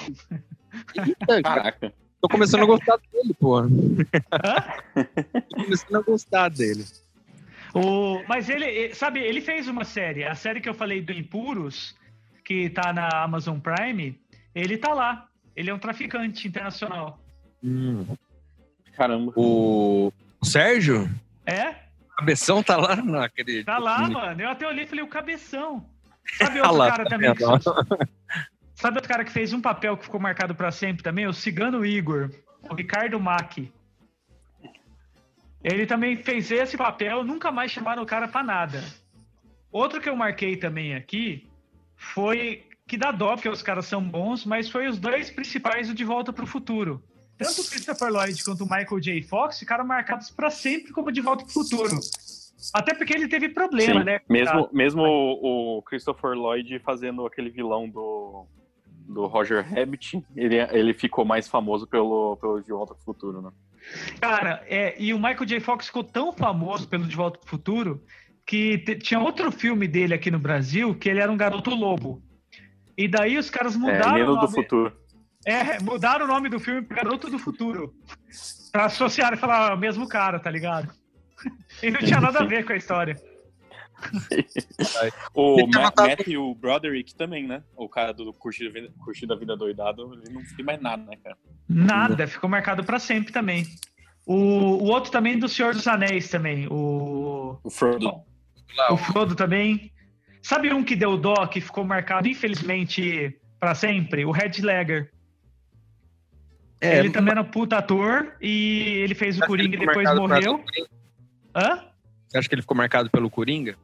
[0.95, 1.93] Eita, cara, Caraca.
[2.21, 3.61] tô começando a gostar dele, pô.
[5.49, 6.85] tô começando a gostar dele.
[7.73, 10.23] O, mas ele, sabe, ele fez uma série.
[10.23, 11.95] A série que eu falei do Impuros,
[12.43, 14.17] que tá na Amazon Prime,
[14.53, 15.27] ele tá lá.
[15.55, 17.19] Ele é um traficante internacional.
[18.95, 19.33] Caramba.
[19.35, 20.11] O...
[20.39, 21.09] o Sérgio?
[21.45, 21.69] É?
[21.69, 23.63] O Cabeção tá lá naquele.
[23.63, 24.41] Tá lá, mano.
[24.41, 25.85] Eu até olhei e falei, o cabeção.
[26.37, 27.43] Sabe outro lá, cara tá também que?
[28.75, 31.27] Sabe outro cara que fez um papel que ficou marcado pra sempre também?
[31.27, 32.29] O Cigano Igor,
[32.69, 33.71] o Ricardo Mack.
[35.63, 38.83] Ele também fez esse papel, nunca mais chamaram o cara pra nada.
[39.71, 41.49] Outro que eu marquei também aqui
[41.95, 45.95] foi que dá dó, porque os caras são bons, mas foi os dois principais do
[45.95, 47.03] De Volta pro Futuro.
[47.37, 49.21] Tanto o Christopher Lloyd quanto o Michael J.
[49.23, 51.99] Fox ficaram marcados pra sempre como De Volta pro Futuro.
[52.73, 54.05] Até porque ele teve problema, Sim.
[54.05, 54.19] né?
[54.29, 58.45] Mesmo, mesmo o, o Christopher Lloyd fazendo aquele vilão do,
[59.07, 63.51] do Roger Rabbit, ele, ele ficou mais famoso pelo, pelo De Volta pro Futuro, né?
[64.19, 65.59] Cara, é, e o Michael J.
[65.59, 68.03] Fox ficou tão famoso pelo De Volta pro Futuro
[68.45, 72.21] que tinha outro filme dele aqui no Brasil que ele era um garoto lobo.
[72.97, 74.93] E daí os caras É, mudaram, o, Menino do nome, Futuro.
[75.45, 77.93] é, mudaram o nome do filme pro Garoto do Futuro.
[78.71, 80.91] Pra associar e falar "Ah, o mesmo cara, tá ligado?
[81.83, 83.15] E não tinha nada a ver com a história.
[85.33, 87.63] O Ma Matthew Broderick também, né?
[87.75, 91.17] O cara do Curtido, Vida- Curtido a Vida Doidado, ele não tem mais nada, né,
[91.23, 91.37] cara?
[91.67, 93.65] Nada, ficou marcado pra sempre também.
[94.25, 98.11] O, o outro também do Senhor dos Anéis também, o, O Frodo.
[98.89, 99.91] o Frodo também.
[100.41, 104.25] Sabe um que deu dó, que ficou marcado, infelizmente, pra sempre?
[104.25, 105.11] O Red Ledger.
[106.81, 110.63] É, ele também era um puta ator e ele fez o Coringa e depois morreu.
[111.55, 111.79] Hã?
[112.27, 113.75] Você acha que ele ficou marcado pelo Coringa?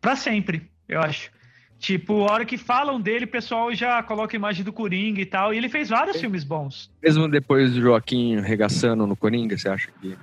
[0.00, 1.30] Pra sempre, eu acho.
[1.78, 5.26] Tipo, a hora que falam dele, o pessoal já coloca a imagem do Coringa e
[5.26, 5.52] tal.
[5.52, 6.90] E ele fez vários filmes bons.
[7.02, 10.16] Mesmo depois do Joaquim regaçando no Coringa, você acha que.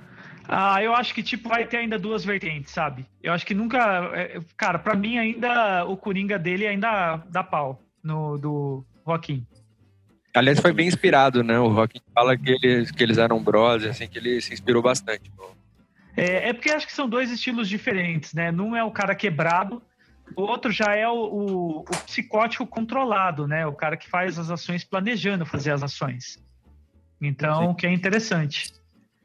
[0.48, 3.06] Ah, eu acho que, tipo, vai ter ainda duas vertentes, sabe?
[3.22, 4.10] Eu acho que nunca...
[4.14, 9.46] é, Cara, pra mim ainda, o Coringa dele ainda dá pau no do Joaquim.
[10.34, 11.58] Aliás, foi bem inspirado, né?
[11.60, 15.30] O Joaquim fala que eles, que eles eram brothers, assim, que ele se inspirou bastante.
[16.16, 18.50] É, é porque acho que são dois estilos diferentes, né?
[18.52, 19.82] Num é o cara quebrado,
[20.36, 23.66] o outro já é o, o- o psicótico controlado, né?
[23.66, 26.42] O cara que faz as ações planejando fazer as ações.
[27.20, 28.72] Então, o que é interessante.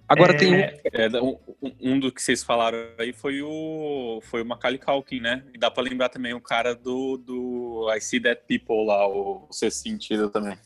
[0.08, 0.60] Agora É, tem um.
[0.60, 5.19] É, um, um- um do que vocês falaram aí foi o, foi o Macaulay Culkin,
[5.19, 5.43] né?
[5.54, 9.45] E dá pra lembrar também o cara do, do I See That People lá, o,
[9.47, 10.58] o Sexto Sentido também.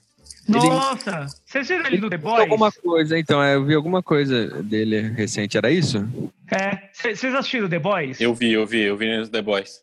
[0.47, 1.27] Nossa!
[1.45, 2.39] Vocês viram ele no The Boys?
[2.41, 5.99] Alguma coisa, então, é, eu vi alguma coisa dele recente, era isso?
[6.51, 6.89] É.
[6.91, 8.19] Vocês assistiram The Boys?
[8.19, 9.81] Eu vi, eu vi, eu vi nos The Boys.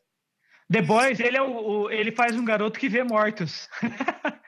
[0.70, 3.68] The Boys, ele, é o, o- ele faz um garoto que vê mortos.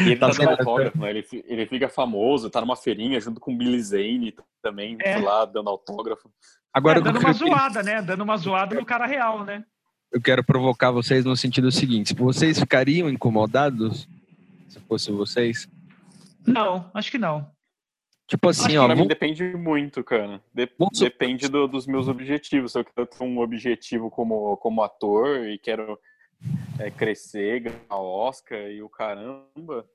[0.00, 1.10] E ele tá dando autógrafo, né?
[1.10, 5.18] Ele, ele fica famoso, tá numa feirinha junto com o Billy Zane também, é.
[5.18, 6.30] lá, dando autógrafo.
[6.72, 8.00] Agora, é, dando uma zoada, né?
[8.02, 9.64] Dando uma zoada no cara real, né?
[10.10, 14.08] Eu quero provocar vocês no sentido seguinte: vocês ficariam incomodados
[14.68, 15.68] se fosse vocês?
[16.46, 17.50] Não, acho que não.
[18.26, 18.86] Tipo assim, ó.
[18.86, 20.42] Pra mim depende muito, cara.
[20.52, 20.68] De
[20.98, 22.72] depende do, dos meus objetivos.
[22.72, 25.98] Se eu quero ter um objetivo como, como ator e quero
[26.78, 29.86] é, crescer, ganhar Oscar e o caramba.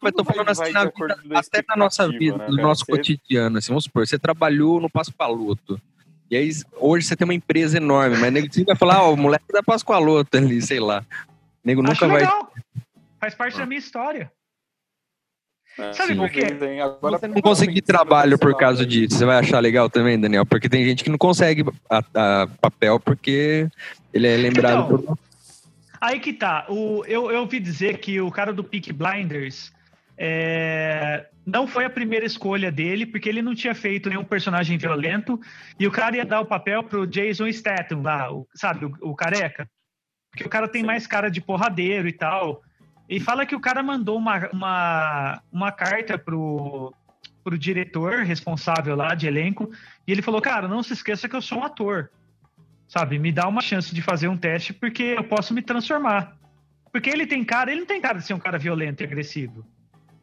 [0.00, 2.92] Mas tô falando assim, na vida, até na nossa vida, né, no nosso você...
[2.92, 5.80] cotidiano, assim, vamos supor, você trabalhou no Pascoaloto,
[6.30, 9.16] e aí hoje você tem uma empresa enorme, mas nego vai falar, ó, oh, o
[9.16, 11.04] moleque da Pascoaloto ali, sei lá.
[11.64, 12.20] Nego nunca Acho vai...
[12.22, 12.52] Legal.
[13.20, 13.58] Faz parte ah.
[13.60, 14.30] da minha história.
[15.78, 16.18] É, Sabe sim.
[16.18, 16.46] por quê?
[17.00, 19.18] Você não conseguir trabalho por causa disso.
[19.18, 20.46] Você vai achar legal também, Daniel?
[20.46, 23.68] Porque tem gente que não consegue a, a papel porque
[24.12, 25.18] ele é lembrado então, por
[26.00, 26.66] Aí que tá.
[26.68, 29.72] O, eu, eu ouvi dizer que o cara do Peak Blinders
[30.16, 35.40] é, não foi a primeira escolha dele, porque ele não tinha feito nenhum personagem violento,
[35.78, 39.14] e o cara ia dar o papel pro Jason Statham lá, o, sabe, o, o
[39.14, 39.70] careca.
[40.30, 42.62] Porque o cara tem mais cara de porradeiro e tal.
[43.08, 46.92] E fala que o cara mandou uma, uma, uma carta pro,
[47.44, 49.70] pro diretor responsável lá de elenco,
[50.06, 52.10] e ele falou, cara, não se esqueça que eu sou um ator
[52.88, 53.18] sabe?
[53.18, 56.36] Me dá uma chance de fazer um teste porque eu posso me transformar.
[56.92, 59.66] Porque ele tem cara, ele não tem cara de ser um cara violento e agressivo.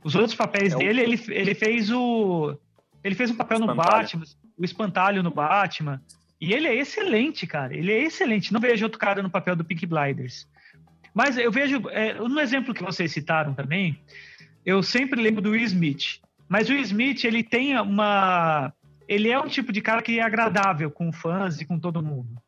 [0.04, 0.80] Os outros papéis é o...
[0.80, 2.58] dele, ele, ele fez o.
[3.04, 4.24] Ele fez um papel no Batman,
[4.58, 6.02] o espantalho no Batman.
[6.40, 7.76] E ele é excelente, cara.
[7.76, 8.52] Ele é excelente.
[8.52, 10.48] Não vejo outro cara no papel do Pink Blinders.
[11.14, 14.00] Mas eu vejo, é, no exemplo que vocês citaram também,
[14.66, 16.20] eu sempre lembro do Will Smith.
[16.50, 18.74] Mas o Will Smith, ele tem uma.
[19.08, 22.42] Ele é um tipo de cara que é agradável com fãs e com todo mundo.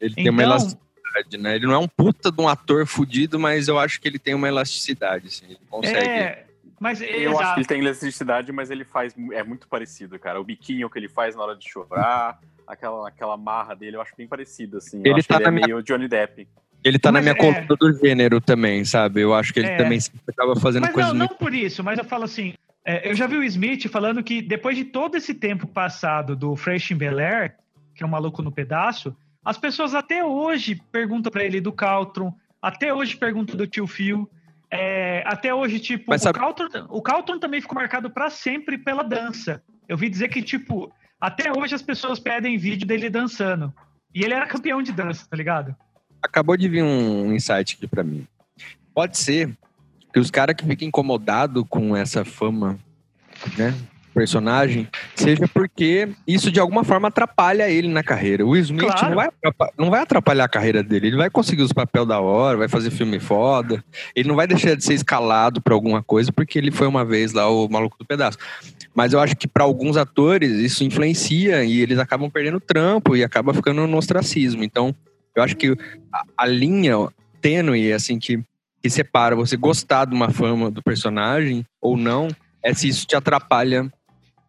[0.00, 1.56] Ele então, tem uma então- elasticidade, né?
[1.56, 4.34] Ele não é um puta de um ator fudido, mas eu acho que ele tem
[4.34, 5.46] uma elasticidade, assim.
[5.46, 6.08] Ele consegue.
[6.08, 6.46] É,
[6.80, 7.38] mas, eu exato.
[7.38, 9.14] acho que ele tem elasticidade, mas ele faz.
[9.32, 10.40] É muito parecido, cara.
[10.40, 14.14] O biquinho que ele faz na hora de chorar, aquela, aquela marra dele, eu acho
[14.16, 15.02] bem parecido, assim.
[15.04, 15.66] Ele tá ele na é minha...
[15.66, 16.48] meio Johnny Depp.
[16.82, 17.52] Ele tá mas na minha é...
[17.52, 19.20] cultura do gênero também, sabe?
[19.20, 19.76] Eu acho que ele é...
[19.76, 21.12] também acaba fazendo mas coisas.
[21.12, 21.32] Não, muito...
[21.32, 22.54] não por isso, mas eu falo assim.
[22.82, 26.56] É, eu já vi o Smith falando que depois de todo esse tempo passado do
[26.56, 27.56] Fresh Bel Air,
[27.94, 29.14] que é um maluco no pedaço,
[29.44, 34.28] as pessoas até hoje perguntam para ele do Caltron, até hoje perguntam do tio Phil.
[34.70, 36.38] É, até hoje, tipo, Mas sabe...
[36.38, 39.62] o, Caltron, o também ficou marcado para sempre pela dança.
[39.88, 43.74] Eu vi dizer que, tipo, até hoje as pessoas pedem vídeo dele dançando.
[44.14, 45.74] E ele era campeão de dança, tá ligado?
[46.22, 48.26] Acabou de vir um insight aqui para mim.
[48.94, 49.50] Pode ser
[50.12, 52.78] que os caras que ficam incomodados com essa fama,
[53.56, 53.74] né?
[54.10, 58.44] Personagem, seja porque isso de alguma forma atrapalha ele na carreira.
[58.44, 59.08] O Will Smith claro.
[59.08, 59.28] não, vai
[59.78, 62.90] não vai atrapalhar a carreira dele, ele vai conseguir os papéis da hora, vai fazer
[62.90, 63.82] filme foda,
[64.14, 67.32] ele não vai deixar de ser escalado para alguma coisa porque ele foi uma vez
[67.32, 68.38] lá o maluco do pedaço.
[68.94, 73.24] Mas eu acho que para alguns atores isso influencia e eles acabam perdendo trampo e
[73.24, 74.64] acaba ficando no ostracismo.
[74.64, 74.94] Então,
[75.34, 75.76] eu acho que
[76.12, 77.08] a, a linha
[77.40, 78.42] tênue assim que
[78.82, 82.28] que separa você gostar de uma fama do personagem ou não
[82.62, 83.90] é se isso te atrapalha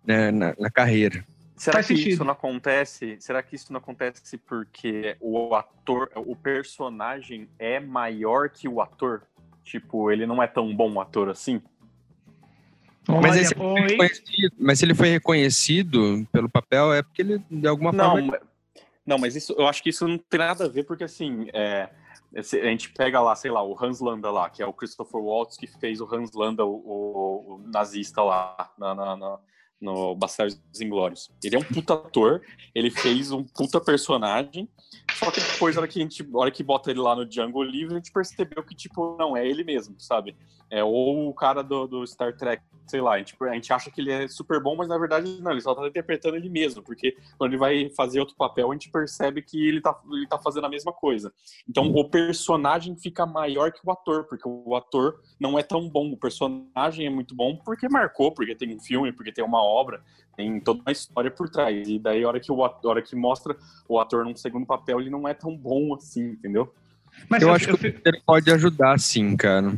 [0.06, 1.26] né, na, na carreira.
[1.56, 2.14] Será Faz que sentido.
[2.14, 3.18] isso não acontece?
[3.20, 9.22] Será que isso não acontece porque o ator, o personagem é maior que o ator?
[9.64, 11.62] Tipo, ele não é tão bom ator assim?
[13.08, 13.56] Mas, esse
[14.58, 18.40] mas se ele foi reconhecido pelo papel, é porque ele, de alguma não, forma.
[19.06, 21.90] Não, mas isso, eu acho que isso não tem nada a ver, porque assim, é,
[22.36, 25.58] a gente pega lá, sei lá, o Hans Landa lá, que é o Christopher Waltz
[25.58, 29.40] que fez o Hans Landa, o, o, o nazista lá na, na, na
[29.82, 31.32] no Bastardos Inglórios.
[31.44, 32.42] Ele é um puta ator,
[32.74, 34.70] ele fez um puta personagem,
[35.14, 37.64] só que depois, na hora que a gente, hora que bota ele lá no Django
[37.64, 40.36] Livre, a gente percebeu que, tipo, não é ele mesmo, sabe?
[40.72, 43.90] É ou o cara do, do Star Trek sei lá, a gente, a gente acha
[43.90, 46.84] que ele é super bom, mas na verdade não, ele só tá interpretando ele mesmo,
[46.84, 50.38] porque quando ele vai fazer outro papel, a gente percebe que ele tá, ele tá
[50.38, 51.32] fazendo a mesma coisa.
[51.70, 56.12] Então o personagem fica maior que o ator, porque o ator não é tão bom,
[56.12, 60.02] o personagem é muito bom porque marcou, porque tem um filme, porque tem uma obra,
[60.36, 61.88] tem toda uma história por trás.
[61.88, 63.56] E daí a hora que, o ator, a hora que mostra
[63.88, 66.74] o ator num segundo papel, ele não é tão bom assim, entendeu?
[67.30, 68.02] Mas eu, eu acho eu, que eu...
[68.06, 69.72] ele pode ajudar sim, cara.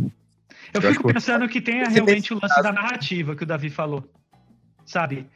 [0.74, 4.10] Eu, eu fico pensando que tem realmente o lance da narrativa que o Davi falou,
[4.86, 5.28] sabe?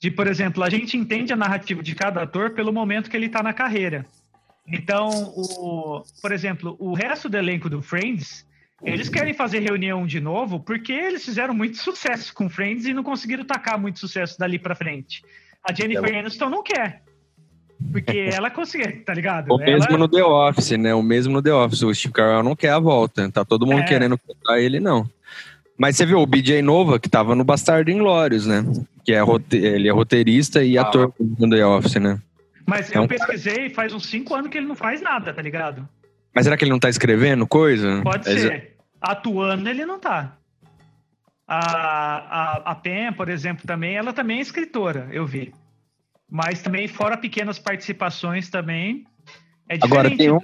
[0.00, 3.26] De, por exemplo, a gente entende a narrativa de cada ator pelo momento que ele
[3.26, 4.06] está na carreira.
[4.66, 8.46] Então, o, por exemplo, o resto do elenco do Friends,
[8.82, 13.02] eles querem fazer reunião de novo porque eles fizeram muito sucesso com Friends e não
[13.02, 15.22] conseguiram tacar muito sucesso dali para frente.
[15.68, 17.02] A Jennifer Aniston não quer.
[17.92, 19.52] Porque ela consegue, tá ligado?
[19.52, 19.64] O ela...
[19.64, 20.94] mesmo no The Office, né?
[20.94, 21.82] O mesmo no The Office.
[21.82, 23.30] O Steve Carell não quer a volta.
[23.30, 23.84] Tá todo mundo é.
[23.84, 25.08] querendo contar ele, não.
[25.76, 28.64] Mas você viu o BJ Nova, que tava no Bastardo Inglórios, né?
[29.04, 29.56] Que é rote...
[29.56, 30.82] ele é roteirista e ah.
[30.82, 32.20] ator do The Office, né?
[32.66, 33.08] Mas é eu um...
[33.08, 35.86] pesquisei faz uns cinco anos que ele não faz nada, tá ligado?
[36.34, 38.00] Mas será que ele não tá escrevendo coisa?
[38.02, 38.38] Pode é...
[38.38, 38.76] ser.
[39.00, 40.36] Atuando ele não tá.
[41.46, 45.52] A, a, a Pen, por exemplo, também, ela também é escritora, eu vi.
[46.34, 49.06] Mas também, fora pequenas participações também,
[49.68, 49.84] é diferente.
[49.84, 50.40] Agora tem um,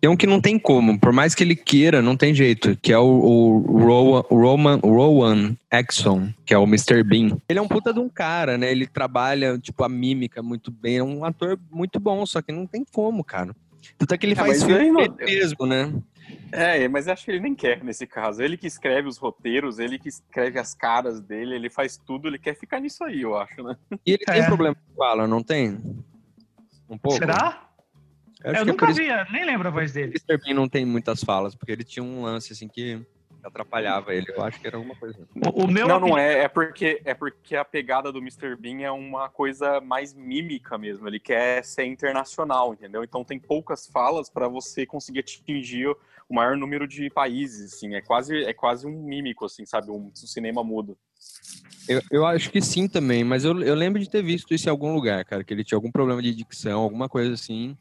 [0.00, 2.92] tem um que não tem como, por mais que ele queira, não tem jeito, que
[2.92, 7.02] é o, o Rowan, Roman, Rowan Exxon, que é o Mr.
[7.02, 7.36] Bean.
[7.48, 8.70] Ele é um puta de um cara, né?
[8.70, 12.64] Ele trabalha, tipo, a mímica muito bem, é um ator muito bom, só que não
[12.64, 13.52] tem como, cara.
[13.98, 15.92] Tanto é que ele é, faz filme mesmo, né?
[16.52, 18.42] É, mas acho que ele nem quer nesse caso.
[18.42, 22.38] Ele que escreve os roteiros, ele que escreve as caras dele, ele faz tudo, ele
[22.38, 23.76] quer ficar nisso aí, eu acho, né?
[24.06, 24.32] E ele é.
[24.32, 25.80] tem problema com fala, não tem?
[26.88, 27.18] Um pouco?
[27.18, 27.68] Será?
[28.44, 30.08] Eu, eu é nunca vi, nem lembro a voz dele.
[30.08, 30.44] O Mr.
[30.44, 33.04] Bean não tem muitas falas, porque ele tinha um lance assim que
[33.42, 34.26] atrapalhava ele.
[34.28, 35.18] Eu acho que era alguma coisa.
[35.34, 36.44] O, o meu não, não é.
[36.44, 38.56] É porque, é porque a pegada do Mr.
[38.56, 41.06] Bean é uma coisa mais mímica mesmo.
[41.06, 43.04] Ele quer ser internacional, entendeu?
[43.04, 45.94] Então tem poucas falas para você conseguir atingir
[46.28, 47.94] o maior número de países, assim.
[47.94, 49.90] É quase, é quase um mímico, assim, sabe?
[49.90, 50.96] Um, um cinema mudo.
[51.88, 54.70] Eu, eu acho que sim também, mas eu, eu lembro de ter visto isso em
[54.70, 57.76] algum lugar, cara, que ele tinha algum problema de dicção, alguma coisa assim.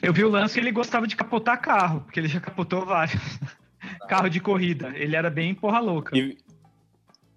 [0.00, 3.20] Eu vi o lance que ele gostava de capotar carro, porque ele já capotou vários.
[4.08, 4.92] carro de corrida.
[4.94, 6.16] Ele era bem porra louca.
[6.16, 6.38] E,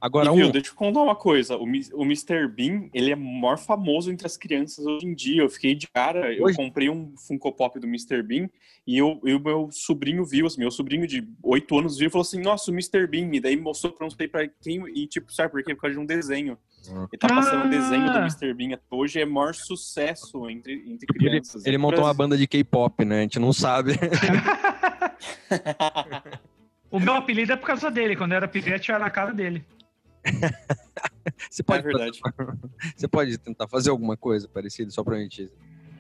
[0.02, 0.52] Agora, e, viu, um...
[0.52, 1.56] deixa eu contar uma coisa.
[1.58, 2.48] O, o Mr.
[2.48, 5.44] Bean, ele é maior famoso entre as crianças hoje em dia.
[5.44, 8.24] Eu fiquei de cara, eu comprei um Funko Pop do Mr.
[8.24, 8.50] Bean
[8.86, 12.42] e o meu sobrinho viu, assim, meu sobrinho de 8 anos viu e falou assim,
[12.42, 13.06] nossa, o Mr.
[13.06, 13.30] Bean.
[13.34, 15.76] E daí mostrou pra não sei pra quem, e tipo, sabe por quê?
[15.76, 16.58] Por causa de um desenho.
[16.90, 17.70] Ele tá passando o ah.
[17.70, 18.54] desenho do Mr.
[18.56, 18.80] Bean.
[18.90, 21.64] Hoje é maior sucesso entre, entre crianças.
[21.64, 23.20] Ele, ele montou uma banda de K-pop, né?
[23.20, 23.94] A gente não sabe.
[26.90, 28.16] o meu apelido é por causa dele.
[28.16, 29.64] Quando eu era pivete, eu era na cara dele.
[31.50, 32.20] Você pode, é verdade.
[32.20, 32.58] Fazer...
[32.96, 35.52] Você pode tentar fazer alguma coisa parecida só pra gente.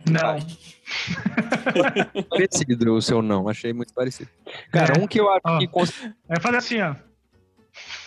[0.09, 0.39] Não.
[2.29, 4.29] parecido o seu não, achei muito parecido.
[4.71, 5.03] Cara, é.
[5.03, 6.13] um que eu acho que.
[6.29, 6.95] É fazer assim, ó.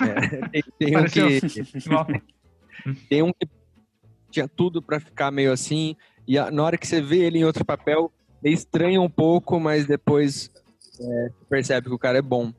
[0.00, 1.40] É, tem, tem um que.
[3.08, 3.48] tem um que
[4.30, 5.96] tinha tudo pra ficar meio assim,
[6.26, 9.86] e a, na hora que você vê ele em outro papel, estranha um pouco, mas
[9.86, 10.50] depois
[11.00, 12.52] é, percebe que o cara é bom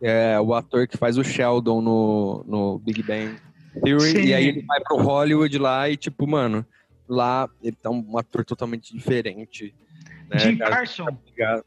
[0.00, 3.36] é o ator que faz o Sheldon no, no Big Bang
[3.82, 4.24] Theory, Sim.
[4.24, 6.64] e aí ele vai pro Hollywood lá e, tipo, mano,
[7.08, 9.74] lá ele tá um ator totalmente diferente.
[10.28, 11.06] Né, Jim Parson.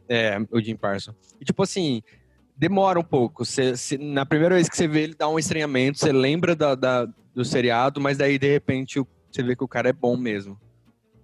[0.08, 1.14] É, o Jim Parson.
[1.40, 2.02] E, tipo assim,
[2.56, 3.46] demora um pouco.
[3.46, 6.76] Cê, cê, na primeira vez que você vê ele dá um estranhamento, você lembra da,
[6.76, 10.60] da, do seriado, mas daí, de repente, você vê que o cara é bom mesmo.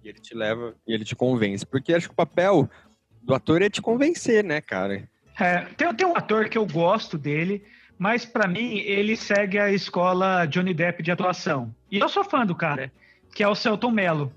[0.02, 1.66] E ele te leva e ele te convence.
[1.66, 2.68] Porque acho que o papel
[3.22, 5.08] do ator é te convencer, né, cara?
[5.38, 7.62] É, tem, tem um ator que eu gosto dele,
[7.98, 11.74] mas para mim ele segue a escola Johnny Depp de atuação.
[11.90, 12.92] E eu sou fã do cara,
[13.34, 14.32] que é o Celton Mello.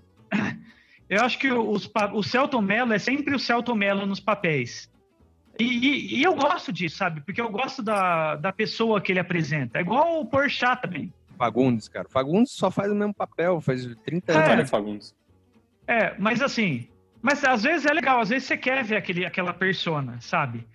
[1.09, 4.89] Eu acho que os, o Celton Mello é sempre o Celton Mello nos papéis.
[5.59, 7.19] E, e, e, eu gosto disso, sabe?
[7.19, 9.77] Porque eu gosto da, da pessoa que ele apresenta.
[9.77, 11.13] É igual o Porchat também.
[11.37, 12.07] Fagundes, cara.
[12.07, 14.63] Fagundes só faz o mesmo papel, faz 30 anos.
[14.63, 15.15] É, Fagundes.
[15.85, 16.87] É, mas assim,
[17.21, 20.65] mas às vezes é legal, às vezes você quer ver aquele, aquela persona, sabe?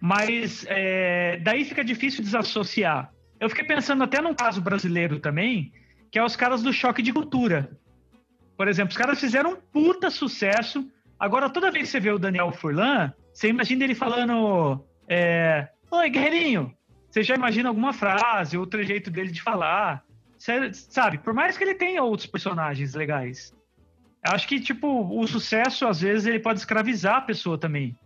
[0.00, 3.12] Mas é, daí fica difícil desassociar.
[3.40, 5.72] Eu fiquei pensando até num caso brasileiro também,
[6.10, 7.70] que é os caras do choque de cultura.
[8.56, 10.88] Por exemplo, os caras fizeram um puta sucesso.
[11.18, 16.10] Agora, toda vez que você vê o Daniel Furlan, você imagina ele falando: é, Oi,
[16.10, 16.74] guerreirinho.
[17.10, 20.04] Você já imagina alguma frase, outro jeito dele de falar.
[20.36, 23.54] Você, sabe, por mais que ele tenha outros personagens legais.
[24.22, 24.86] Acho que, tipo,
[25.18, 27.96] o sucesso, às vezes, ele pode escravizar a pessoa também.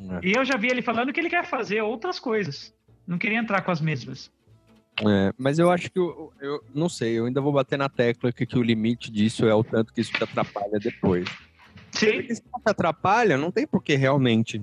[0.00, 0.26] É.
[0.26, 2.74] E eu já vi ele falando que ele quer fazer outras coisas.
[3.06, 4.30] Não queria entrar com as mesmas.
[5.00, 8.30] É, mas eu acho que eu, eu, não sei, eu ainda vou bater na tecla
[8.30, 11.26] que, que o limite disso é o tanto que isso te atrapalha depois.
[11.90, 12.12] Sim.
[12.12, 14.62] Porque se não te atrapalha, não tem por que realmente.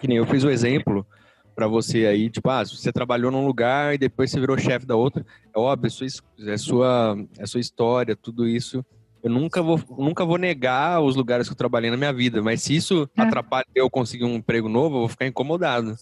[0.00, 1.06] Que nem eu fiz o exemplo
[1.54, 4.94] para você aí, tipo, ah, você trabalhou num lugar e depois você virou chefe da
[4.94, 6.06] outra, é óbvio, é sua,
[6.46, 8.84] é sua, é sua história, tudo isso
[9.22, 12.62] eu nunca vou, nunca vou negar os lugares que eu trabalhei na minha vida, mas
[12.62, 13.22] se isso é.
[13.22, 15.96] atrapalha eu conseguir um emprego novo, eu vou ficar incomodado.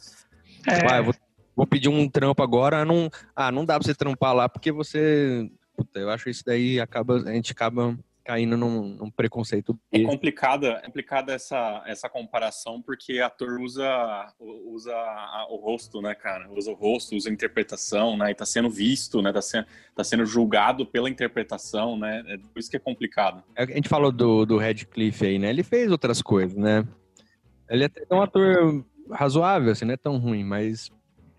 [0.66, 0.76] É.
[0.76, 1.14] Tipo, ah, vou,
[1.57, 5.50] vou, pedir um trampo agora, não, ah, não dá pra você trampar lá porque você.
[5.76, 9.78] Puta, eu acho isso daí acaba, a gente acaba caindo num, num preconceito.
[9.92, 14.92] É complicada, é complicada essa, essa comparação, porque ator usa, usa
[15.48, 16.50] o rosto, né, cara?
[16.50, 18.32] Usa o rosto, usa a interpretação, né?
[18.32, 19.32] E tá sendo visto, né?
[19.32, 22.24] Tá sendo, tá sendo julgado pela interpretação, né?
[22.26, 23.44] É por isso que é complicado.
[23.54, 25.48] É, a gente falou do, do Redcliffe aí, né?
[25.50, 26.84] Ele fez outras coisas, né?
[27.70, 30.90] Ele é um ator razoável, assim, não é tão ruim, mas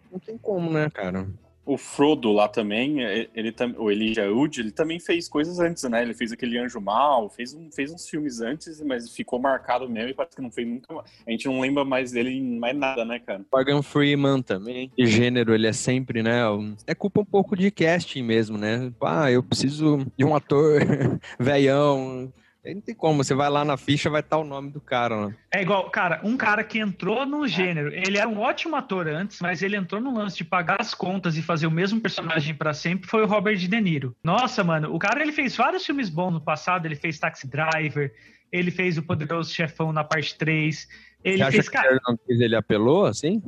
[0.09, 1.27] não tem como, né, cara?
[1.67, 6.01] O Frodo lá também, é, ele, o Elijah Wood, ele também fez coisas antes, né?
[6.01, 10.11] Ele fez aquele Anjo Mal, fez, um, fez uns filmes antes, mas ficou marcado mesmo
[10.11, 13.03] e parece que não fez nunca A gente não lembra mais dele em mais nada,
[13.03, 13.45] né, cara?
[13.51, 14.89] Morgan Freeman também.
[14.97, 16.39] De gênero, ele é sempre, né?
[16.87, 18.89] É culpa um pouco de casting mesmo, né?
[19.01, 20.79] Ah, eu preciso de um ator
[21.37, 22.31] velhão
[22.73, 25.27] não tem como, você vai lá na ficha, vai estar o nome do cara.
[25.27, 25.35] Né?
[25.51, 29.39] É igual, cara, um cara que entrou no gênero, ele era um ótimo ator antes,
[29.41, 32.73] mas ele entrou no lance de pagar as contas e fazer o mesmo personagem para
[32.73, 34.15] sempre, foi o Robert De Niro.
[34.23, 38.13] Nossa, mano, o cara ele fez vários filmes bons no passado, ele fez Taxi Driver,
[38.51, 40.87] ele fez O Poderoso Chefão na parte 3.
[41.23, 41.99] Ele Você fez, cara...
[42.27, 43.41] ele, ele apelou assim?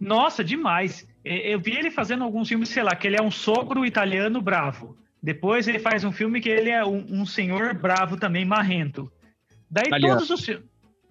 [0.00, 1.06] Nossa, demais.
[1.24, 4.96] Eu vi ele fazendo alguns filmes, sei lá, que ele é um sogro italiano bravo.
[5.22, 9.10] Depois ele faz um filme que ele é um, um senhor bravo também, marrento.
[9.70, 10.14] Daí Aliás.
[10.14, 10.60] todos os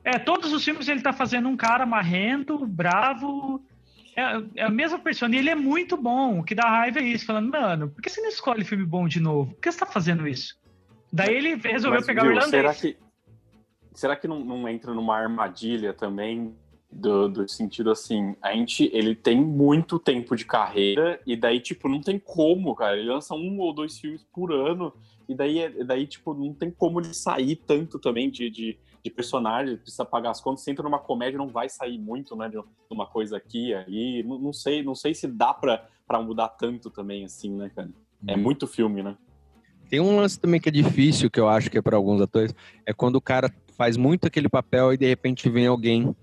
[0.06, 3.66] é, todos os filmes ele tá fazendo um cara marrento, bravo.
[4.16, 5.30] É, é, a mesma pessoa.
[5.32, 6.40] E ele é muito bom.
[6.40, 7.26] O que dá raiva é isso.
[7.26, 9.54] Falando, mano, por que você não escolhe filme bom de novo?
[9.56, 10.56] Por que você tá fazendo isso?
[11.12, 12.52] Daí ele resolveu Mas, pegar viu, o irlandês.
[12.52, 12.98] Será que,
[13.96, 16.56] será que não, não entra numa armadilha também
[16.96, 21.90] do, do, sentido assim, a gente, ele tem muito tempo de carreira e daí, tipo,
[21.90, 24.94] não tem como, cara, ele lança um ou dois filmes por ano
[25.28, 29.76] e daí, daí tipo, não tem como ele sair tanto também de, de, de personagem,
[29.76, 32.58] precisa pagar as contas, se entra numa comédia não vai sair muito, né, de
[32.90, 36.90] uma coisa aqui, aí, não, não sei, não sei se dá pra, pra mudar tanto
[36.90, 37.90] também, assim, né, cara,
[38.26, 38.42] é hum.
[38.42, 39.18] muito filme, né.
[39.90, 42.56] Tem um lance também que é difícil, que eu acho que é para alguns atores,
[42.86, 46.16] é quando o cara faz muito aquele papel e de repente vem alguém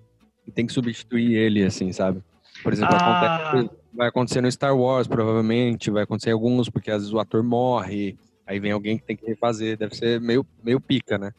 [0.52, 2.22] e tem que substituir ele, assim, sabe?
[2.62, 3.36] Por exemplo, ah.
[3.48, 7.18] acontece, vai acontecer no Star Wars, provavelmente, vai acontecer em alguns, porque às vezes o
[7.18, 11.32] ator morre, aí vem alguém que tem que refazer, deve ser meio, meio pica, né?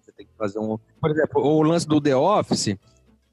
[0.00, 0.78] Você tem que fazer um...
[1.00, 2.76] Por exemplo, o lance do The Office,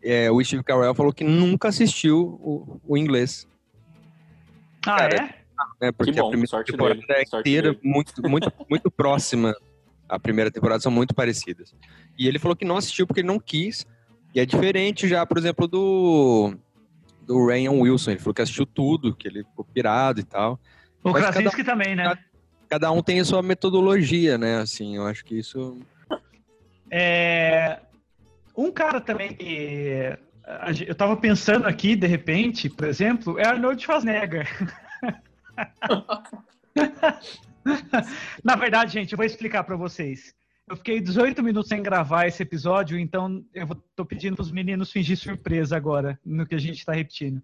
[0.03, 3.47] é, o Steve Carell falou que nunca assistiu o, o inglês.
[4.85, 5.15] Ah, Cara,
[5.79, 5.87] é?
[5.87, 5.91] é?
[5.91, 9.55] Porque bom, a primeira temporada dele, é inteira muito, muito, muito próxima.
[10.09, 11.73] A primeira temporada são muito parecidas.
[12.17, 13.85] E ele falou que não assistiu porque ele não quis,
[14.33, 16.55] e é diferente já, por exemplo, do
[17.31, 18.11] do Ryan Wilson.
[18.11, 20.59] Ele falou que assistiu tudo, que ele ficou pirado e tal.
[21.03, 22.03] O Mas Krasinski cada, também, né?
[22.03, 22.19] Cada,
[22.69, 24.57] cada, um tem a sua metodologia, né?
[24.57, 25.79] Assim, eu acho que isso...
[26.89, 27.79] É...
[28.55, 30.17] Um cara também que...
[30.85, 34.49] Eu tava pensando aqui, de repente, por exemplo, é Arnold Schwarzenegger.
[38.43, 40.33] Na verdade, gente, eu vou explicar para vocês.
[40.71, 44.89] Eu fiquei 18 minutos sem gravar esse episódio, então eu tô pedindo para os meninos
[44.89, 47.41] fingir surpresa agora no que a gente está repetindo.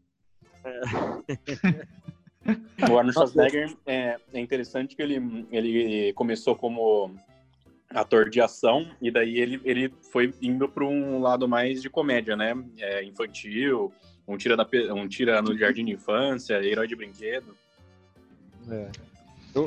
[0.64, 0.80] É.
[2.90, 7.14] o Arnold Schwarzenegger é, é, interessante que ele, ele começou como
[7.90, 12.38] ator de ação e daí ele, ele foi indo para um lado mais de comédia,
[12.38, 12.56] né?
[12.80, 13.92] É, infantil,
[14.26, 17.54] um tira, da, um tira no jardim de infância, herói de brinquedo.
[18.72, 18.90] É.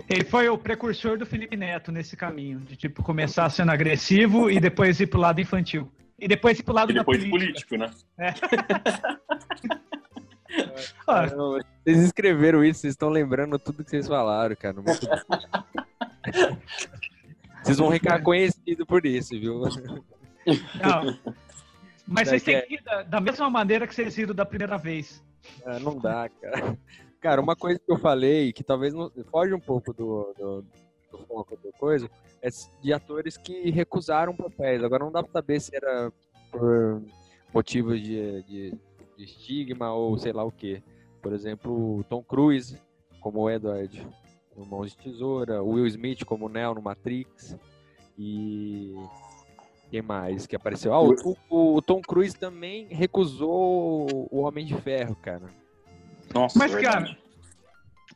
[0.09, 4.61] Ele foi o precursor do Felipe Neto nesse caminho, de tipo começar sendo agressivo e
[4.61, 5.91] depois ir pro lado infantil.
[6.19, 7.91] E depois ir pro lado e depois político, né?
[8.19, 8.35] É.
[11.07, 11.27] ah,
[11.83, 14.77] vocês escreveram isso, vocês estão lembrando tudo que vocês falaram, cara.
[17.63, 19.61] Vocês vão ficar conhecidos por isso, viu?
[20.81, 21.19] Não.
[22.07, 25.23] Mas vocês têm que ir da, da mesma maneira que vocês riram da primeira vez.
[25.65, 26.77] Ah, não dá, cara.
[27.21, 30.65] Cara, uma coisa que eu falei, que talvez não, foge um pouco do, do,
[31.13, 32.49] do foco da coisa, é
[32.83, 34.83] de atores que recusaram papéis.
[34.83, 36.11] Agora não dá pra saber se era
[36.51, 37.03] por
[37.53, 38.75] motivos de, de,
[39.17, 40.83] de estigma ou sei lá o que.
[41.21, 42.79] Por exemplo, Tom Cruise
[43.21, 44.07] como o Edward
[44.57, 47.55] no Mãos de Tesoura, Will Smith como Neo no Matrix
[48.19, 48.95] e
[49.91, 50.95] quem mais que apareceu?
[50.95, 51.15] Ah, o,
[51.51, 55.60] o, o Tom Cruise também recusou o Homem de Ferro, cara.
[56.35, 57.05] Nossa, mas, verdade.
[57.07, 57.19] cara,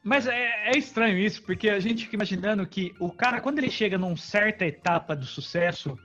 [0.02, 3.70] mas é, é, estranho isso, porque a gente fica imaginando que o cara, quando ele
[3.70, 5.98] chega numa certa etapa do sucesso,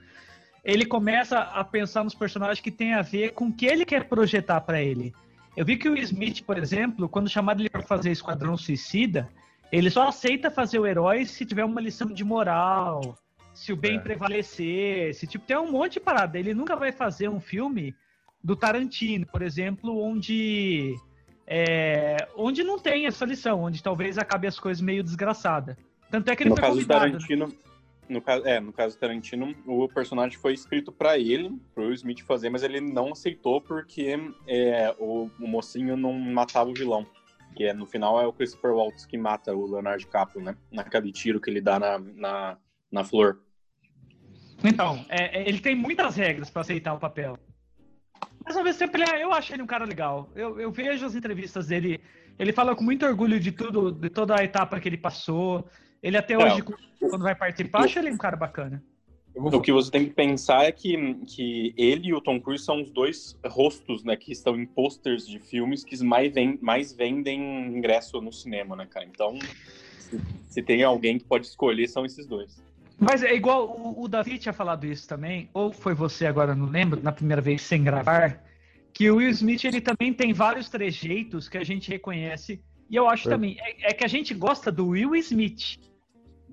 [0.64, 4.06] ele começa a pensar nos personagens que tem a ver com o que ele quer
[4.06, 5.14] projetar para ele.
[5.56, 9.30] Eu vi que o Smith, por exemplo, quando chamado ele para fazer Esquadrão Suicida,
[9.72, 13.18] ele só aceita fazer o herói se tiver uma lição de moral,
[13.54, 14.00] se o bem é.
[14.00, 16.40] prevalecer, se tipo tem um monte de parada.
[16.40, 17.94] Ele nunca vai fazer um filme
[18.44, 20.96] do Tarantino, por exemplo, onde
[21.52, 25.76] é, onde não tem essa lição, onde talvez acabe as coisas meio desgraçada.
[26.12, 26.86] Tanto é que ele no foi caso né?
[26.86, 27.54] Tarantino, né?
[28.08, 31.94] no caso, é, no caso do Tarantino, o personagem foi escrito para ele, pro Will
[31.94, 34.16] Smith fazer, mas ele não aceitou porque
[34.48, 37.04] é, o, o, mocinho não matava o vilão.
[37.56, 40.56] Que é, no final é o Christopher Waltz que mata o Leonardo DiCaprio, né?
[40.72, 42.58] Naquele tiro que ele dá na, na,
[42.92, 43.40] na flor.
[44.64, 47.40] Então, é, é ele tem muitas regras para aceitar o papel.
[48.46, 50.30] Mas ao mesmo tempo, ele é, eu acho ele um cara legal.
[50.36, 52.00] Eu, eu vejo as entrevistas dele.
[52.38, 55.68] Ele fala com muito orgulho de tudo, de toda a etapa que ele passou.
[56.02, 56.64] Ele até É, hoje,
[57.10, 58.82] quando vai participar, acho ele um cara bacana.
[59.36, 62.82] O que você tem que pensar é que, que ele e o Tom Cruise são
[62.82, 67.40] os dois rostos, né, que estão em posters de filmes que mais, ven- mais vendem
[67.68, 69.06] ingresso no cinema, né, cara?
[69.06, 69.38] Então,
[69.98, 70.20] se,
[70.50, 72.62] se tem alguém que pode escolher, são esses dois.
[73.00, 76.66] Mas é igual o, o Davi tinha falado isso também, ou foi você agora, não
[76.66, 78.44] lembro, na primeira vez sem gravar,
[78.94, 82.62] que o Will Smith ele também tem vários trejeitos que a gente reconhece.
[82.90, 83.32] E eu acho É.
[83.32, 85.78] também, é, é que a gente gosta do Will Smith.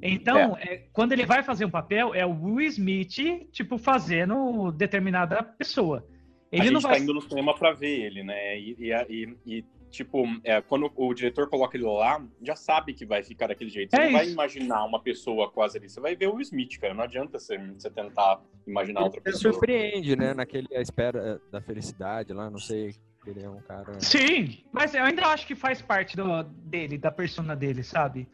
[0.03, 5.43] Então, é, quando ele vai fazer um papel, é o Will Smith, tipo, fazendo determinada
[5.43, 6.07] pessoa.
[6.53, 7.01] a Ele gente não tá vai.
[7.01, 8.59] indo no cinema pra ver ele, né?
[8.61, 13.07] E, e, e- e, tipo, é, quando o diretor coloca ele lá, já sabe que
[13.07, 13.91] vai ficar daquele jeito.
[13.91, 14.33] Você É não vai isso.
[14.33, 15.89] imaginar uma pessoa quase ali.
[15.89, 16.93] Você vai ver o Smith, cara.
[16.95, 19.53] Não adianta você, você tentar imaginar outra Ele pessoa.
[19.53, 20.35] surpreende, né?
[20.35, 22.95] Naquele A Espera da Felicidade lá, não sei.
[23.27, 23.99] Ele é um cara.
[23.99, 28.29] Sim, mas eu ainda acho que faz parte do, dele, da persona dele, sabe?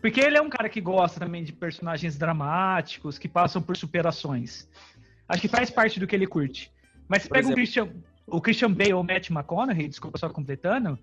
[0.00, 4.66] Porque ele é um cara que gosta também de personagens dramáticos, que passam por superações.
[5.28, 6.72] Acho que faz parte do que ele curte.
[7.06, 7.92] Mas você Por pega o exemplo- Christian,
[8.30, 10.98] o Christian Bale ou o Matt McConaughey, desculpa só completando,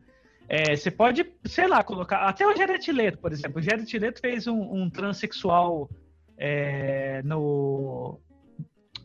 [0.48, 2.28] é, você pode, sei lá, colocar.
[2.28, 3.60] Até o Jared Leto, por exemplo.
[3.60, 5.90] O Jared Leto fez um, um transexual
[6.38, 8.20] é, no.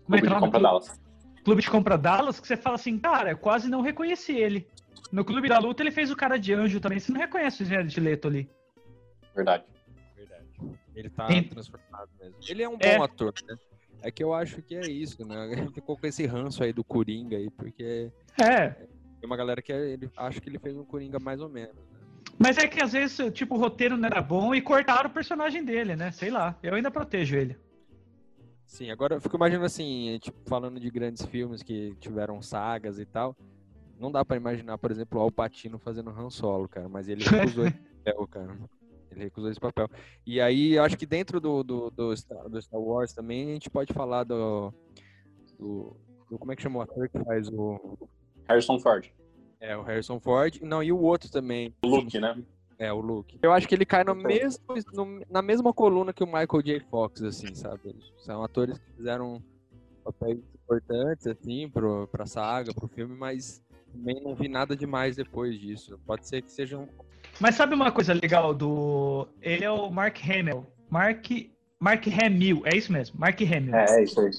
[0.05, 0.41] Como é Clube que é de o nome?
[0.47, 1.01] compra Dallas.
[1.43, 4.69] Clube de Compra Dallas, que você fala assim, cara, eu quase não reconheci ele.
[5.11, 7.67] No Clube da Luta ele fez o cara de anjo também, você não reconhece o
[7.67, 8.49] Jared Leto ali.
[9.35, 9.65] Verdade.
[10.15, 10.45] Verdade.
[10.95, 12.37] Ele tá Tem- transformado mesmo.
[12.47, 12.97] Ele é um bom É.
[13.03, 13.57] ator, né?
[14.03, 15.51] É que eu acho que é isso, né?
[15.69, 18.89] Ele ficou com esse ranço aí do Coringa aí, porque É, tem
[19.27, 21.75] uma galera que é- ele acha que ele fez um Coringa mais ou menos.
[21.75, 21.83] né?
[22.39, 25.63] mas é que às vezes, tipo, o roteiro não era bom e cortaram o personagem
[25.63, 26.11] dele, né?
[26.11, 27.55] Sei lá, eu ainda protejo ele.
[28.67, 33.05] Sim, agora eu fico imaginando assim, tipo, falando de grandes filmes que tiveram sagas e
[33.05, 33.37] tal.
[33.99, 37.21] Não dá pra imaginar, por exemplo, o Al Pacino fazendo Han Solo, cara, mas ele
[37.67, 37.73] esse
[38.05, 38.57] papel, cara.
[39.11, 39.89] Ele recusou esse papel.
[40.27, 43.53] E aí, eu acho que dentro do, do, do, Star, do Star Wars também, a
[43.55, 44.73] gente pode falar do,
[45.59, 45.97] do,
[46.31, 47.99] do- Como é que chama o ator que faz o.
[48.49, 49.11] Harrison Ford.
[49.61, 50.61] É, o Harrison Ford.
[50.63, 51.75] Não, e o outro também.
[51.85, 52.43] O Luke, né?
[52.79, 53.39] É, o Luke.
[53.43, 56.81] Eu acho que ele cai no mesmo, no- na mesma coluna que o Michael J.
[56.91, 57.81] Fox, assim, sabe?
[57.91, 59.43] Eles São atores que fizeram
[60.03, 65.59] papéis importantes, assim, pro, pra saga, pro filme, mas também não vi nada demais depois
[65.61, 65.99] disso.
[66.07, 66.89] Pode ser que sejam.
[67.41, 69.27] Mas sabe uma coisa legal do.
[69.41, 70.67] Ele é o Mark Hamill.
[70.91, 71.27] Mark.
[71.83, 73.75] Mark Hamill, é isso mesmo, Mark Hamill.
[73.75, 74.31] É, isso aí.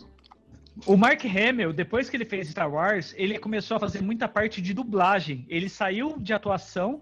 [0.85, 4.61] O Mark Hamill, depois que ele fez Star Wars, ele começou a fazer muita parte
[4.61, 5.43] de dublagem.
[5.49, 7.01] Ele saiu de atuação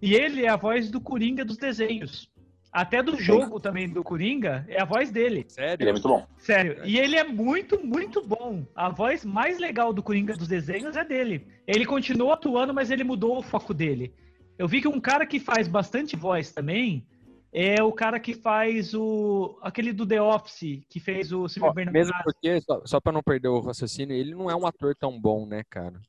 [0.00, 2.30] e ele é a voz do Coringa dos desenhos.
[2.72, 5.44] Até do jogo também do Coringa, é a voz dele.
[5.48, 5.82] Sério?
[5.82, 6.26] Ele é muito bom.
[6.38, 6.78] Sério.
[6.84, 8.64] E ele é muito, muito bom.
[8.74, 11.46] A voz mais legal do Coringa dos desenhos é dele.
[11.66, 14.14] Ele continuou atuando, mas ele mudou o foco dele.
[14.58, 17.06] Eu vi que um cara que faz bastante voz também
[17.52, 19.58] é o cara que faz o.
[19.62, 21.94] aquele do The Office, que fez o Silvio Ó, Bernardo.
[21.96, 25.18] mesmo porque, só, só pra não perder o raciocínio, ele não é um ator tão
[25.20, 26.00] bom, né, cara?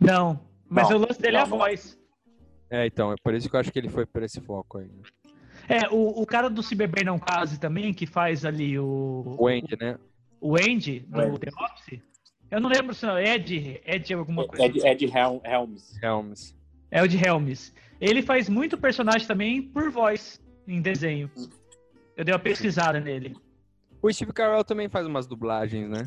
[0.00, 1.58] Não, mas Não, o lance dele é a não, não.
[1.58, 1.98] voz.
[2.70, 4.90] É, então, é por isso que eu acho que ele foi por esse foco aí.
[5.68, 9.36] É, o, o cara do Se Beber Não Case também, que faz ali o.
[9.38, 9.98] O Andy, né?
[10.40, 11.38] O Andy, do Andy.
[11.38, 12.00] The Office.
[12.50, 13.18] Eu não lembro se não.
[13.18, 14.64] Ed, Ed alguma coisa.
[14.64, 15.98] Ed, Ed Hel- Helms.
[16.02, 16.56] Helms.
[16.92, 17.72] É o de Helms.
[17.98, 20.38] Ele faz muito personagem também por voz
[20.68, 21.30] em desenho.
[22.14, 23.34] Eu dei uma pesquisada nele.
[24.02, 26.06] O Steve Carell também faz umas dublagens, né?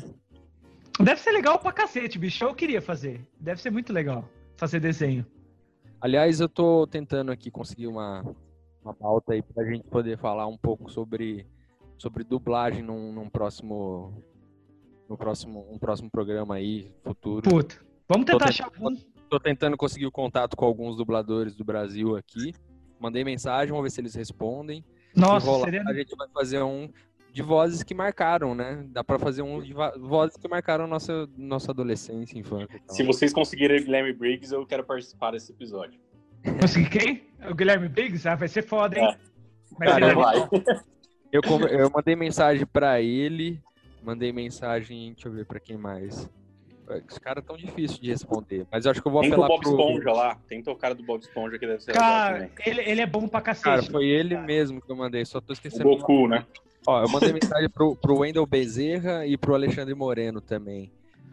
[1.00, 2.44] Deve ser legal pra cacete, bicho.
[2.44, 3.26] Eu queria fazer.
[3.40, 5.26] Deve ser muito legal fazer desenho.
[6.00, 8.24] Aliás, eu tô tentando aqui conseguir uma,
[8.80, 11.46] uma pauta aí pra gente poder falar um pouco sobre,
[11.98, 14.22] sobre dublagem num, num próximo.
[15.08, 17.48] No próximo, um próximo programa aí, futuro.
[17.48, 17.76] Puta.
[18.08, 18.96] Vamos tentar achar algum.
[19.28, 22.54] Tô tentando conseguir o contato com alguns dubladores do Brasil aqui.
[23.00, 24.84] Mandei mensagem, vamos ver se eles respondem.
[25.14, 25.82] Nossa, rolar, seria.
[25.82, 26.90] a gente vai fazer um
[27.32, 28.86] de vozes que marcaram, né?
[28.88, 32.76] Dá pra fazer um de vozes que marcaram nossa, nossa adolescência, infância.
[32.76, 32.96] e tal.
[32.96, 36.00] Se vocês conseguirem o Guilherme Briggs, eu quero participar desse episódio.
[36.60, 37.28] Consegui quem?
[37.50, 38.26] O Guilherme Biggs?
[38.26, 39.04] Ah, vai ser foda, hein?
[39.04, 39.18] É.
[39.78, 40.48] Mas Cara, vai.
[41.32, 43.60] Eu, eu mandei mensagem pra ele,
[44.02, 46.30] mandei mensagem, deixa eu ver pra quem mais.
[47.10, 49.48] Os caras tão difíceis de responder, mas eu acho que eu vou Tenta o apelar
[49.58, 49.70] Bob pro...
[49.72, 50.38] Esponja lá.
[50.48, 53.40] Tenta o cara do Bob Esponja que deve ser Cara, ele, ele é bom pra
[53.40, 53.90] Cara, cacete.
[53.90, 55.88] foi ele mesmo que eu mandei, só tô O esquecendo.
[55.88, 55.96] o.
[55.96, 56.46] Goku, né?
[56.86, 60.92] Ó, eu mandei mensagem pro, pro Wendel Bezerra e pro Alexandre Moreno também.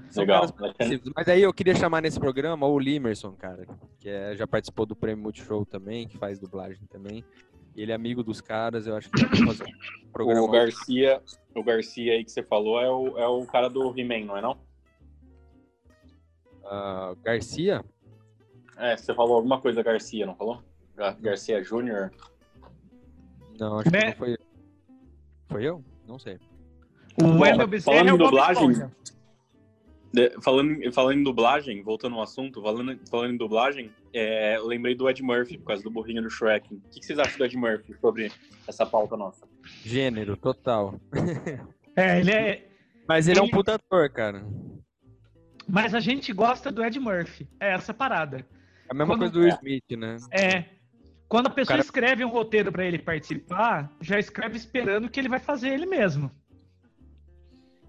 [0.09, 0.47] São Legal.
[1.15, 3.65] Mas aí eu queria chamar nesse programa o Limerson, cara,
[3.99, 7.23] que é- já participou do Prêmio Multishow também, que faz dublagem também.
[7.75, 9.63] Ele é amigo dos caras, eu acho que pra fazer
[10.05, 10.43] um programa.
[10.43, 11.19] O Garcia,
[11.55, 14.41] o Garcia aí que você falou é o, é o cara do He-Man, não é
[14.41, 14.57] não?
[16.63, 17.83] Uh, Garcia?
[18.77, 20.61] É, você falou alguma coisa Garcia, não falou?
[21.19, 22.11] Garcia Júnior?
[23.59, 23.99] Não, acho né?
[23.99, 24.37] que não foi.
[25.49, 25.83] Foi eu?
[26.07, 26.39] Não sei.
[27.21, 28.91] O Wendel Bezerra falando é em dublagem,
[30.41, 35.21] falando, falando em dublagem, voltando ao assunto, falando, falando em dublagem, é, lembrei do Ed
[35.21, 36.73] Murphy, por causa do burrinho no Shrek.
[36.73, 38.31] O que, que vocês acham do Ed Murphy sobre
[38.67, 39.47] essa pauta nossa?
[39.83, 40.99] Gênero, total.
[41.95, 42.67] É, ele é.
[43.07, 44.43] Mas ele, ele, é um puta ator, cara.
[45.67, 47.47] Mas a gente gosta do Ed Murphy.
[47.59, 48.39] É essa parada.
[48.39, 48.43] É
[48.89, 49.19] a mesma Quando...
[49.19, 50.17] coisa do Will Smith, né?
[50.31, 50.65] É.
[51.27, 51.81] Quando a pessoa cara...
[51.81, 56.29] escreve um roteiro para ele participar, já escreve esperando que ele vai fazer ele mesmo.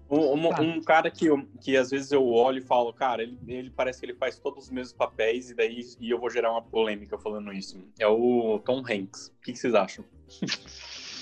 [0.09, 3.39] Um, um, um, cara que, eu, que às vezes eu olho e falo, cara, ele,
[3.47, 6.51] ele parece que ele faz todos os mesmos papéis e daí e eu vou gerar
[6.51, 7.83] uma polêmica falando isso.
[7.99, 9.27] É o Tom Hanks.
[9.27, 10.05] O que, que vocês acham?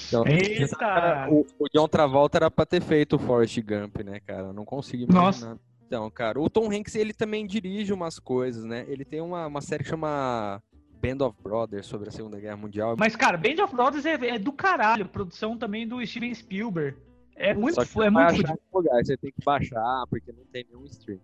[0.08, 1.28] Então, Eita!
[1.32, 4.48] O, o John Travolta era pra ter feito o Forrest Gump, né, cara?
[4.50, 5.22] Eu não consigo imaginar.
[5.24, 5.60] Nossa.
[5.94, 8.84] Então, cara, o Tom Hanks, ele também dirige umas coisas, né?
[8.88, 10.60] Ele tem uma, uma série que chama
[11.00, 12.96] Band of Brothers sobre a Segunda Guerra Mundial.
[12.98, 15.08] Mas, cara, Band of Brothers é, é do caralho.
[15.08, 16.98] Produção também do Steven Spielberg.
[17.36, 20.84] É muito, Só que é muito lugar, Você tem que baixar, porque não tem nenhum
[20.86, 21.20] stream.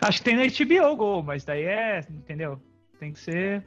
[0.00, 2.60] Acho que tem na HBO Go, mas daí é, entendeu?
[2.98, 3.64] Tem que ser.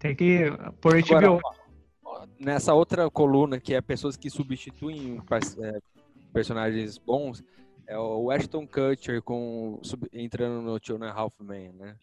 [0.00, 0.50] Tem que
[0.80, 1.14] pôr HBO.
[1.14, 5.22] Agora, nessa outra coluna, que é pessoas que substituem
[5.62, 5.78] é,
[6.32, 7.40] personagens bons,
[7.90, 11.96] é o Ashton Kutcher com, sub, entrando no Two and a Half Man, né?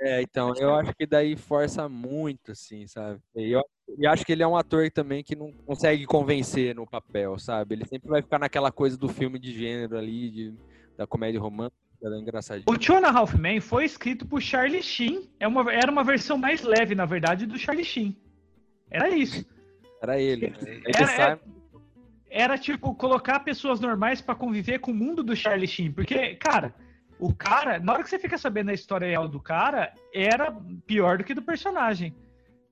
[0.00, 3.20] É, então, eu acho que daí força muito, assim, sabe?
[3.34, 3.62] E eu
[3.96, 7.74] e acho que ele é um ator também que não consegue convencer no papel, sabe?
[7.74, 10.54] Ele sempre vai ficar naquela coisa do filme de gênero ali, de,
[10.96, 12.66] da comédia romântica, da engraçadinha.
[12.68, 15.28] O Two and a Half Men foi escrito por Charlie Sheen.
[15.40, 18.16] É uma, era uma versão mais leve, na verdade, do Charlie Sheen.
[18.90, 19.44] Era isso.
[20.00, 20.50] Era ele.
[20.50, 20.82] Né?
[20.94, 21.40] Era, era,
[22.30, 25.92] era, tipo, colocar pessoas normais para conviver com o mundo do Charlie Sheen.
[25.92, 26.74] Porque, cara
[27.18, 30.56] o cara, na hora que você fica sabendo a história real do cara, era
[30.86, 32.14] pior do que do personagem.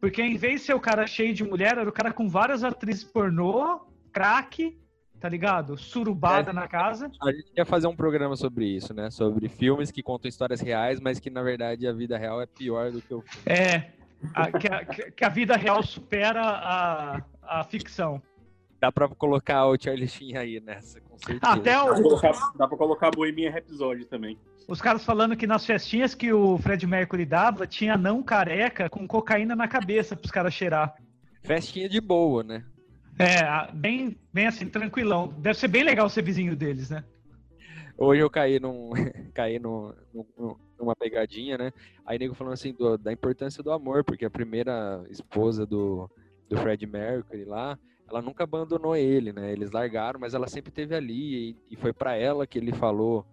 [0.00, 2.62] Porque em vez de ser o cara cheio de mulher, era o cara com várias
[2.62, 3.80] atrizes pornô,
[4.12, 4.78] craque,
[5.18, 5.76] tá ligado?
[5.76, 7.10] Surubada é, na casa.
[7.20, 9.10] A gente ia fazer um programa sobre isso, né?
[9.10, 12.92] Sobre filmes que contam histórias reais, mas que na verdade a vida real é pior
[12.92, 13.44] do que o filme.
[13.46, 13.90] É,
[14.32, 18.22] a, que, a, que, a, vida real supera a, a ficção.
[18.86, 21.52] Dá pra colocar o Charlie Sheen aí nessa, com certeza.
[21.52, 21.86] Até o...
[21.86, 24.38] dá, pra colocar, dá pra colocar a Bohemian Rhapsody também.
[24.68, 29.04] Os caras falando que nas festinhas que o Fred Mercury dava, tinha não careca com
[29.04, 30.94] cocaína na cabeça pros caras cheirar.
[31.42, 32.64] Festinha de boa, né?
[33.18, 35.34] É, bem, bem assim, tranquilão.
[35.36, 37.02] Deve ser bem legal ser vizinho deles, né?
[37.98, 38.90] Hoje eu caí num.
[39.34, 41.72] caí num, num, numa pegadinha, né?
[42.06, 46.08] Aí nego falando assim do, da importância do amor, porque a primeira esposa do,
[46.48, 47.76] do Fred Mercury lá,
[48.08, 49.52] ela nunca abandonou ele, né?
[49.52, 53.26] Eles largaram, mas ela sempre teve ali e, e foi para ela que ele falou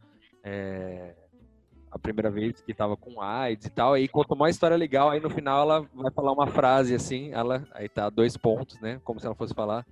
[0.43, 1.13] é,
[1.91, 3.93] a primeira vez que tava com AIDS e tal.
[3.93, 7.67] Aí contou uma história legal, aí no final ela vai falar uma frase assim, ela
[7.71, 8.99] aí tá dois pontos, né?
[9.03, 9.85] Como se ela fosse falar.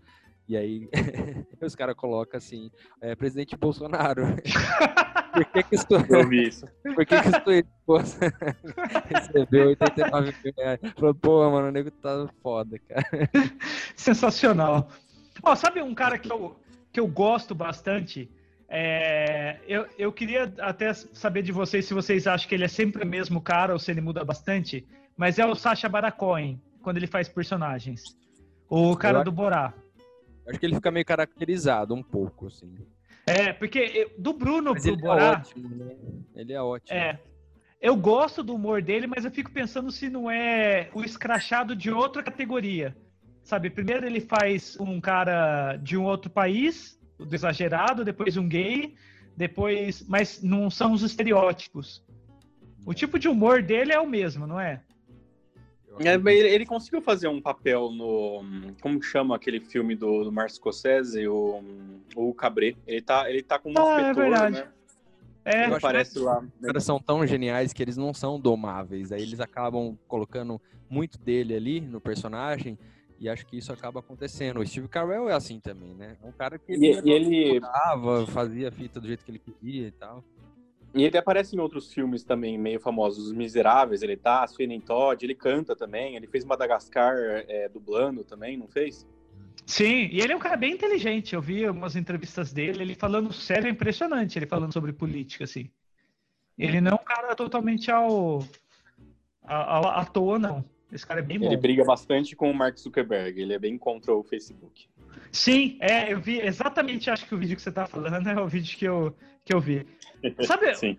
[0.51, 0.89] E aí
[1.63, 4.23] os caras colocam assim, é, presidente Bolsonaro.
[5.31, 6.65] Por que que sua, isso.
[6.83, 8.33] Por que que sua esposa
[9.05, 10.79] recebeu 89 mil reais?
[10.93, 13.05] Falou, pô, mano, o nego tá foda, cara.
[13.95, 14.89] Sensacional.
[15.41, 16.59] Ó, sabe um cara que eu,
[16.91, 18.29] que eu gosto bastante?
[18.67, 23.05] É, eu, eu queria até saber de vocês se vocês acham que ele é sempre
[23.05, 24.85] o mesmo cara ou se ele muda bastante,
[25.15, 28.03] mas é o Sacha Baron Cohen, quando ele faz personagens.
[28.69, 29.73] O cara do Borá.
[30.47, 32.73] Acho que ele fica meio caracterizado um pouco, assim.
[33.25, 35.23] É, porque do Bruno mas pro ele é Borá.
[35.23, 35.95] É ótimo, né?
[36.35, 36.97] Ele é ótimo.
[36.97, 37.19] É.
[37.79, 41.89] Eu gosto do humor dele, mas eu fico pensando se não é o escrachado de
[41.91, 42.95] outra categoria.
[43.43, 48.93] Sabe, primeiro ele faz um cara de um outro país, do exagerado, depois um gay,
[49.35, 50.05] depois.
[50.07, 52.03] Mas não são os estereótipos.
[52.85, 54.81] O tipo de humor dele é o mesmo, não é?
[55.99, 58.43] É, ele conseguiu fazer um papel no.
[58.81, 61.61] Como chama aquele filme do, do Martin Scorsese, o,
[62.15, 62.75] o Cabré?
[62.87, 64.59] Ele tá, ele tá com um ah, é verdade.
[64.59, 64.67] né?
[65.43, 66.39] É, ele aparece lá.
[66.39, 69.11] Os caras são tão geniais que eles não são domáveis.
[69.11, 72.77] Aí eles acabam colocando muito dele ali no personagem.
[73.19, 74.59] E acho que isso acaba acontecendo.
[74.59, 76.17] O Steve Carell é assim também, né?
[76.23, 77.61] É um cara que ele, e, ele...
[78.27, 80.23] Fazia a fita do jeito que ele queria e tal.
[80.93, 85.25] E ele aparece em outros filmes também meio famosos, Os Miseráveis, ele tá, Fênix Todd,
[85.25, 87.15] ele canta também, ele fez Madagascar
[87.47, 89.07] é, dublando também, não fez?
[89.65, 93.31] Sim, e ele é um cara bem inteligente, eu vi umas entrevistas dele, ele falando
[93.31, 95.69] sério, é impressionante, ele falando sobre política, assim.
[96.57, 98.45] Ele não é um cara totalmente ao,
[99.43, 100.63] ao à toa, não.
[100.91, 101.45] Esse cara é bem bom.
[101.45, 104.89] Ele briga bastante com o Mark Zuckerberg, ele é bem contra o Facebook.
[105.31, 108.47] Sim, é, eu vi exatamente, acho que o vídeo que você tá falando é o
[108.47, 109.85] vídeo que eu, que eu vi.
[110.41, 110.97] Sabe, Sim.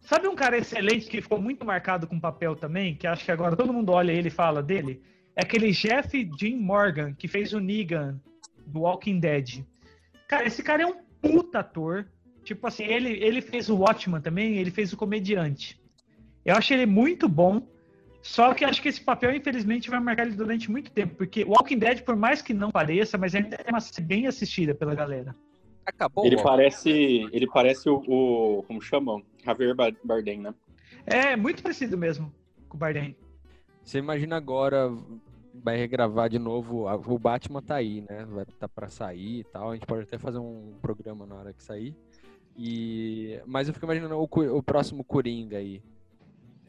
[0.00, 3.56] Sabe um cara excelente que ficou muito marcado com papel também, que acho que agora
[3.56, 5.00] todo mundo olha ele e fala dele?
[5.36, 8.20] É aquele Jeff Jim Morgan, que fez o Negan
[8.66, 9.64] do Walking Dead.
[10.28, 12.08] Cara, esse cara é um puta ator.
[12.44, 15.80] Tipo assim, ele, ele fez o Watchman também, ele fez o Comediante.
[16.44, 17.62] Eu acho ele muito bom.
[18.22, 21.78] Só que acho que esse papel, infelizmente, vai marcar ele durante muito tempo, porque Walking
[21.78, 25.34] Dead, por mais que não pareça, mas ainda é uma série bem assistida pela galera.
[25.84, 26.24] Acabou.
[26.24, 30.54] Ele parece, ele parece o, o, como chamam, Javier Bardem, né?
[31.04, 32.32] É muito parecido mesmo
[32.68, 33.16] com o Bardem.
[33.82, 34.88] Você imagina agora
[35.54, 38.24] vai regravar de novo, o Batman tá aí, né?
[38.26, 39.70] Vai estar tá para sair e tal.
[39.70, 41.94] A gente pode até fazer um programa na hora que sair.
[42.56, 45.82] E mas eu fico imaginando o, o próximo Coringa aí.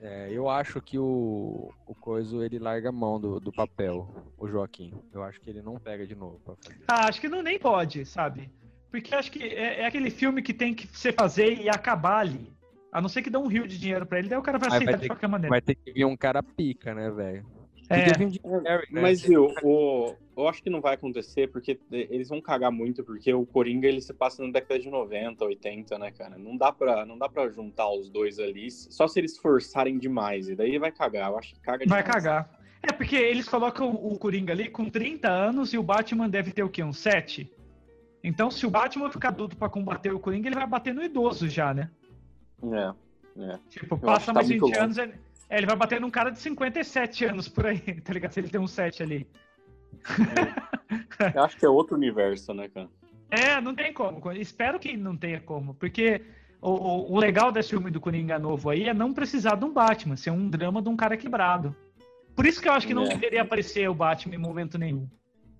[0.04, 4.45] É, eu acho que o, o Coiso ele larga a mão do, do papel, o
[4.45, 4.93] Joaquim.
[5.14, 6.84] Eu acho que ele não pega de novo pra fazer.
[6.89, 8.51] Ah, acho que não nem pode, sabe?
[8.91, 12.51] Porque acho que é, é, aquele filme que tem que você fazer e acabar ali.
[12.91, 14.68] A não ser que dê um rio de dinheiro pra ele, daí o cara vai
[14.68, 15.49] aceitar vai de qualquer maneira.
[15.49, 17.45] Vai ter que vir um cara pica, né, velho?
[17.89, 18.18] É.
[18.18, 18.82] Né?
[18.91, 23.34] Mas viu, o, eu acho que não vai acontecer porque eles vão cagar muito, porque
[23.34, 26.38] o Coringa ele se passa na década de 90, 80, né, cara?
[26.38, 30.49] Não dá pra, não dá pra juntar os dois ali, só se eles forçarem demais,
[30.49, 31.31] e daí vai cagar.
[31.31, 32.03] Eu acho que caga demais.
[32.03, 32.59] Vai cagar.
[32.81, 36.63] É, porque eles colocam o Coringa ali com 30 anos e o Batman deve ter
[36.63, 36.84] o quê?
[36.84, 37.49] Uns 7?
[38.21, 41.47] Então, se o Batman ficar adulto pra combater o Coringa, ele vai bater no idoso
[41.47, 41.89] já, né?
[42.61, 43.41] É.
[43.41, 43.59] é.
[43.69, 45.13] Tipo, passa tá mais tá 20 anos, ele,
[45.49, 48.31] é, ele vai bater num cara de 57 anos por aí, tá ligado?
[48.31, 49.27] Se ele tem um 7 ali.
[51.36, 52.89] Eu acho que é outro universo, né, cara?
[53.30, 54.32] É, não tem como.
[54.34, 56.22] Espero que não tenha como, porque
[56.62, 59.74] o, o, o, legal desse filme do Coringa novo aí é não precisar de um
[59.74, 61.76] Batman, ser um drama de um cara quebrado.
[62.36, 63.10] Por isso que eu acho que não é.
[63.10, 65.08] deveria aparecer o Batman em momento nenhum.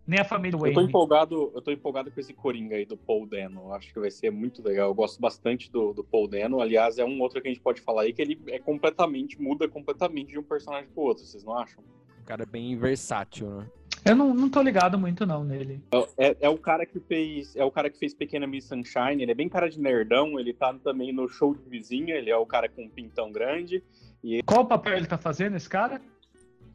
[0.06, 0.76] Nem a família Wayne.
[0.76, 3.74] Eu tô empolgado, eu tô empolgado com esse Coringa aí do Paul Dano.
[3.74, 4.90] Acho que vai ser muito legal.
[4.90, 6.60] Eu gosto bastante do, do Paul Dano.
[6.60, 9.68] Aliás, é um outro que a gente pode falar aí que ele é completamente, muda
[9.68, 11.84] completamente de um personagem pro outro, vocês não acham?
[12.22, 13.70] O cara é bem versátil, né?
[14.06, 15.82] Eu não, não tô ligado muito não nele.
[15.92, 19.22] É, é, é, o cara que fez, é o cara que fez Pequena Miss Sunshine,
[19.22, 22.36] ele é bem cara de nerdão, ele tá também no show de vizinha, ele é
[22.36, 23.82] o cara com um pintão grande.
[24.24, 24.44] E...
[24.44, 26.02] Qual papel ele tá fazendo, esse cara?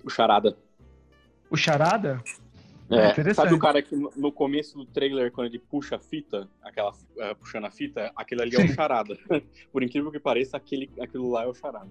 [0.03, 0.57] O Charada.
[1.51, 2.23] O Charada?
[2.91, 6.91] É, sabe o cara que no começo do trailer, quando ele puxa a fita, aquela
[6.91, 9.15] uh, puxando a fita, aquele ali é o charada.
[9.71, 11.91] Por incrível que pareça, aquele, aquilo lá é o charada.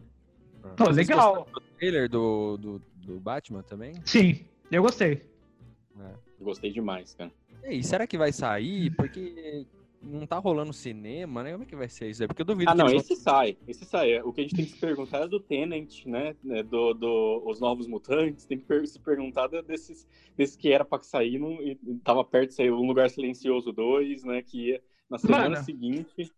[0.75, 1.47] Pô, legal.
[1.55, 3.93] O trailer do, do, do, Batman também?
[4.05, 5.22] Sim, eu gostei.
[5.99, 6.13] É.
[6.39, 7.32] Gostei demais, cara.
[7.65, 8.91] E será que vai sair?
[8.95, 9.65] Porque
[10.01, 11.51] não tá rolando cinema, né?
[11.51, 12.24] Como é que vai ser isso?
[12.24, 12.70] É porque eu duvido.
[12.72, 13.24] Ah, não, esse vão...
[13.24, 13.57] sai.
[13.68, 14.22] Esse sai.
[14.22, 16.36] O que a gente tem que se perguntar é do Tenant, né?
[16.49, 18.45] É do, do Os Novos Mutantes.
[18.45, 22.55] Tem que se perguntar desses, desses que era pra sair não, e tava perto de
[22.55, 24.41] sair Um Lugar Silencioso 2, né?
[24.41, 26.32] Que ia na semana Mano, seguinte.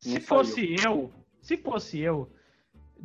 [0.00, 1.10] Se fosse eu,
[1.40, 2.28] se fosse eu,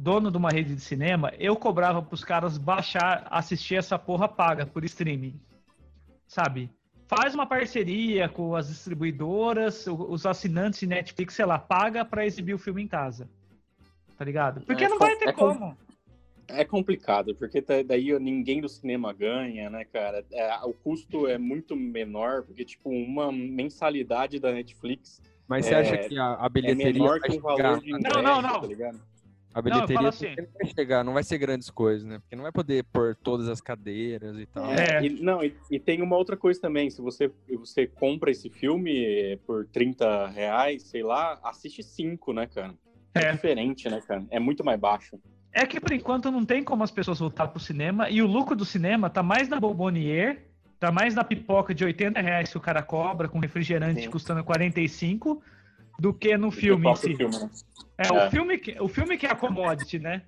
[0.02, 4.66] dono de uma rede de cinema, eu cobrava pros caras baixar, assistir essa porra paga
[4.66, 5.40] por streaming.
[6.28, 6.70] Sabe?
[7.10, 12.54] faz uma parceria com as distribuidoras, os assinantes de Netflix, sei lá, paga para exibir
[12.54, 13.28] o filme em casa.
[14.16, 14.62] Tá ligado?
[14.62, 15.76] Porque é, não vai ter é como.
[16.48, 20.24] É complicado, porque daí ninguém do cinema ganha, né, cara?
[20.32, 25.20] É, o custo é muito menor, porque, tipo, uma mensalidade da Netflix.
[25.48, 26.90] Mas você acha é, que a, a bilheteria.
[26.90, 28.62] É menor que o valor de ingresso, não, não, não.
[28.62, 29.00] Tá ligado?
[29.54, 30.36] A bilheteria não, assim.
[30.36, 32.20] vai chegar, não vai ser grandes coisas, né?
[32.20, 34.72] Porque não vai poder pôr todas as cadeiras e tal.
[34.72, 36.90] É, e, não, e, e, tem uma outra coisa também.
[36.90, 42.76] Se você, você compra esse filme por 30 reais, sei lá, assiste cinco, né, cara?
[43.16, 43.24] É.
[43.24, 44.24] é diferente, né, cara?
[44.30, 45.20] É muito mais baixo.
[45.52, 48.56] É que por enquanto não tem como as pessoas voltar pro cinema e o lucro
[48.56, 50.46] do cinema tá mais na Bombonier,
[50.80, 54.10] tá mais na pipoca de 80 reais que o cara cobra com refrigerante Sim.
[54.12, 55.42] custando 45
[56.00, 57.16] do que no filme em si.
[57.16, 57.50] Filme, né?
[57.98, 60.24] É, é, O, filme que, o filme que é a commodity, né?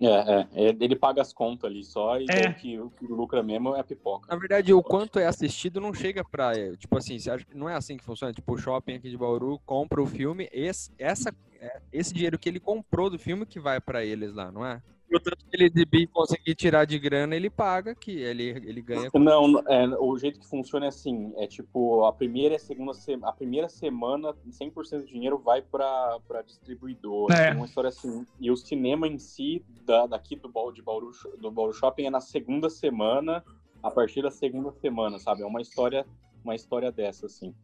[0.00, 2.48] É, é, é ele paga as contas ali só e é.
[2.48, 4.28] o, que, o que lucra mesmo é a pipoca.
[4.30, 6.52] Na verdade, o quanto é assistido não chega pra.
[6.76, 8.32] Tipo assim, você acha que não é assim que funciona?
[8.32, 12.48] Tipo, o shopping aqui de Bauru compra o filme, esse, essa, é, esse dinheiro que
[12.48, 14.80] ele comprou do filme que vai para eles lá, não é?
[15.16, 19.10] O tanto que ele de conseguir tirar de grana, ele paga, que ele, ele ganha.
[19.14, 22.92] Não, é, o jeito que funciona é assim, é tipo, a primeira e a segunda
[23.22, 27.52] a primeira semana, 100% do dinheiro vai para distribuidora, é.
[27.52, 28.26] uma história assim.
[28.40, 32.20] E o cinema em si, da, daqui do, de Bauru, do Bauru Shopping, é na
[32.20, 33.44] segunda semana,
[33.82, 35.42] a partir da segunda semana, sabe?
[35.42, 36.06] É uma história,
[36.42, 37.54] uma história dessa, assim.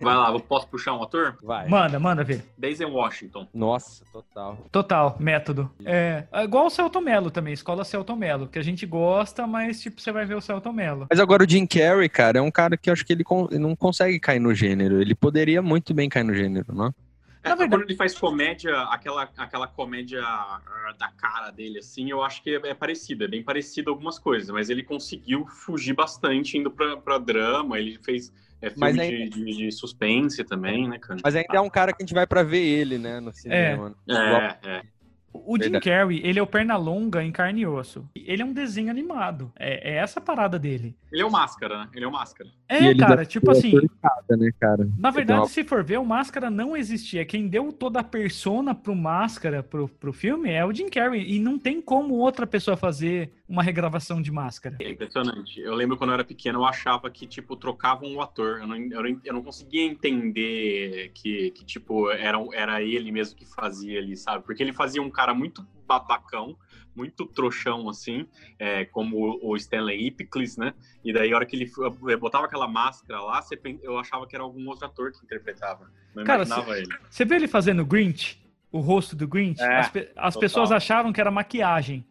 [0.00, 1.36] Vai lá, eu posso puxar um ator?
[1.42, 1.68] Vai.
[1.68, 2.44] Manda, manda ver.
[2.56, 3.48] Daisy Washington.
[3.52, 4.58] Nossa, total.
[4.70, 5.70] Total, método.
[5.84, 9.80] É, é igual o Celton Mello também, escola Celton Mello, que a gente gosta, mas
[9.80, 11.06] tipo, você vai ver o Celton Mello.
[11.10, 13.24] Mas agora o Jim Carrey, cara, é um cara que eu acho que ele,
[13.58, 15.00] não consegue cair no gênero.
[15.00, 16.92] Ele poderia muito bem cair no gênero, não?
[17.42, 17.70] É, verdade...
[17.70, 20.60] Quando ele faz comédia, aquela, aquela comédia ah,
[20.98, 24.50] da cara dele, assim, eu acho que é, é parecido, é bem parecido algumas coisas,
[24.50, 28.32] mas ele conseguiu fugir bastante indo pra, pra drama, ele fez
[28.62, 29.06] é filme ainda...
[29.06, 31.20] de, de, de, suspense também, né, cara?
[31.22, 33.94] Mas ainda é um cara que a gente vai pra ver ele, né, no cinema.
[34.08, 34.76] É, é.
[34.76, 34.82] é.
[35.44, 38.08] O Jim Carrey, ele é o Pernalonga em carne e osso.
[38.14, 39.52] Ele é um desenho animado.
[39.58, 40.96] É, é essa a parada dele.
[41.12, 41.88] Ele é o Máscara, né?
[41.94, 42.50] Ele é o Máscara.
[42.68, 43.74] É, cara, tipo assim...
[44.30, 44.88] Né, cara?
[44.98, 45.48] Na verdade, uma...
[45.48, 47.24] se for ver, o Máscara não existia.
[47.24, 51.34] Quem deu toda a persona pro Máscara, pro, pro filme, é o Jim Carrey.
[51.34, 54.76] E não tem como outra pessoa fazer uma regravação de Máscara.
[54.80, 55.60] É impressionante.
[55.60, 58.58] Eu lembro quando eu era pequeno, eu achava que, tipo, trocavam o ator.
[58.60, 63.36] Eu não, eu não, eu não conseguia entender que, que tipo, era, era ele mesmo
[63.36, 64.44] que fazia ali, sabe?
[64.44, 66.56] Porque ele fazia um cara muito babacão,
[66.94, 68.26] muito trouxão, assim,
[68.58, 70.74] é, como o Stanley Ipkiss, né?
[71.04, 71.70] E daí, a hora que ele
[72.16, 73.40] botava aquela máscara lá,
[73.82, 75.90] eu achava que era algum outro ator que interpretava.
[76.14, 76.98] Não Cara, imaginava cê, ele.
[77.10, 78.44] Você vê ele fazendo Grinch?
[78.72, 79.62] O rosto do Grinch?
[79.62, 82.04] É, as, as pessoas achavam que era maquiagem.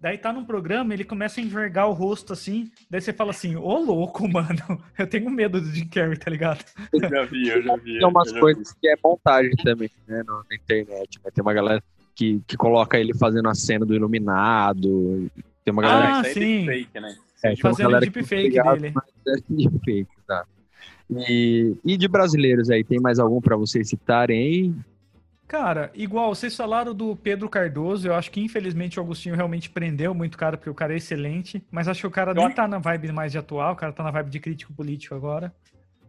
[0.00, 2.72] Daí tá num programa, ele começa a envergar o rosto assim.
[2.88, 6.64] Daí você fala assim: Ô louco, mano, eu tenho medo do Jim Carrey, tá ligado?
[6.90, 7.98] Eu já vi, eu já vi.
[7.98, 8.80] Tem umas coisas vi.
[8.80, 11.20] que é montagem também, né, na internet.
[11.22, 11.30] Né?
[11.30, 11.84] Tem uma galera
[12.20, 15.30] que, que coloca ele fazendo a cena do Iluminado.
[15.64, 16.18] Tem uma galera.
[16.18, 16.66] Ah, sim.
[16.66, 17.16] Fake, né?
[17.42, 18.94] É, fazendo o deepfake dele.
[19.26, 20.44] É deepfake, tá.
[21.08, 24.74] E, e de brasileiros aí, tem mais algum para vocês citarem aí?
[25.48, 30.14] Cara, igual, vocês falaram do Pedro Cardoso, eu acho que infelizmente o Augustinho realmente prendeu
[30.14, 32.54] muito cara, porque o cara é excelente, mas acho que o cara eu nem acho...
[32.54, 35.52] tá na vibe mais de atual, o cara tá na vibe de crítico político agora.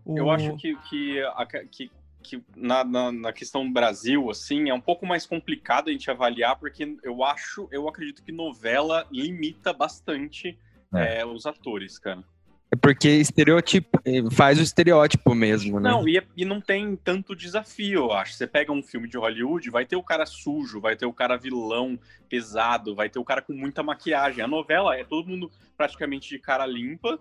[0.05, 0.15] O...
[0.15, 1.23] Eu acho que, que,
[1.71, 1.91] que,
[2.21, 6.57] que na, na, na, questão Brasil, assim, é um pouco mais complicado a gente avaliar,
[6.57, 10.57] porque eu acho, eu acredito que novela limita bastante
[10.93, 11.19] é.
[11.19, 12.23] É, os atores, cara.
[12.73, 15.89] É porque estereotipo, eh, faz o estereótipo mesmo, né?
[15.89, 18.33] Não, e, é, e, não tem tanto desafio, eu acho.
[18.33, 21.35] Você pega um filme de Hollywood, vai ter o cara sujo, vai ter o cara
[21.35, 21.99] vilão,
[22.29, 24.41] pesado, vai ter o cara com muita maquiagem.
[24.41, 27.19] A novela é todo mundo praticamente de cara limpa,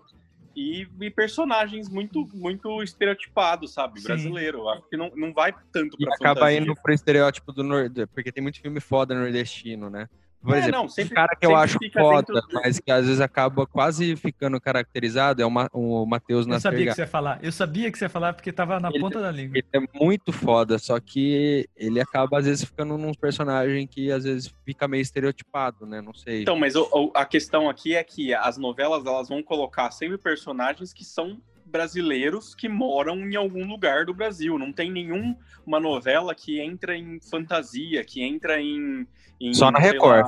[0.55, 3.99] e, e, personagens muito muito estereotipados, sabe?
[3.99, 4.07] Sim.
[4.07, 4.67] Brasileiro.
[4.69, 8.31] Acho que não, não vai tanto pra e acaba indo pro estereótipo do Nordeste, porque
[8.31, 10.07] tem muito filme foda nordestino, né?
[10.41, 12.49] Por é, exemplo, não, sempre, um cara que eu acho foda, dentro...
[12.53, 16.87] mas que às vezes acaba quase ficando caracterizado é o, Ma o Matheus Eu sabia
[16.87, 17.39] que você ia falar.
[17.43, 19.57] Eu sabia que você ia falar porque tava na ele, ponta da língua.
[19.57, 24.23] Ele é muito foda, só que ele acaba às vezes ficando num personagem que às
[24.23, 26.01] vezes fica meio estereotipado, né?
[26.01, 26.41] Não sei.
[26.41, 30.91] Então, mas o, a questão aqui é que as novelas elas vão colocar sempre personagens
[30.91, 31.39] que são
[31.71, 34.59] brasileiros que moram em algum lugar do Brasil.
[34.59, 39.07] Não tem nenhuma novela que entra em fantasia, que entra em.
[39.41, 40.25] Em Só na Record.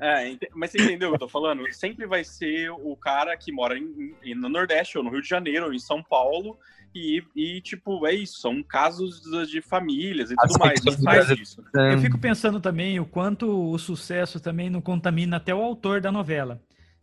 [0.00, 0.32] É.
[0.32, 0.38] é.
[0.54, 1.62] mas você entendeu o que eu tô falando?
[1.72, 5.28] Sempre vai ser o cara que mora em, em, no Nordeste, ou no Rio de
[5.28, 6.58] Janeiro, ou em São Paulo.
[6.94, 10.80] E, e, tipo, é isso, são casos de famílias e tudo As mais.
[11.04, 11.62] Faz isso.
[11.74, 16.10] Eu fico pensando também o quanto o sucesso também não contamina até o autor da
[16.10, 16.60] novela.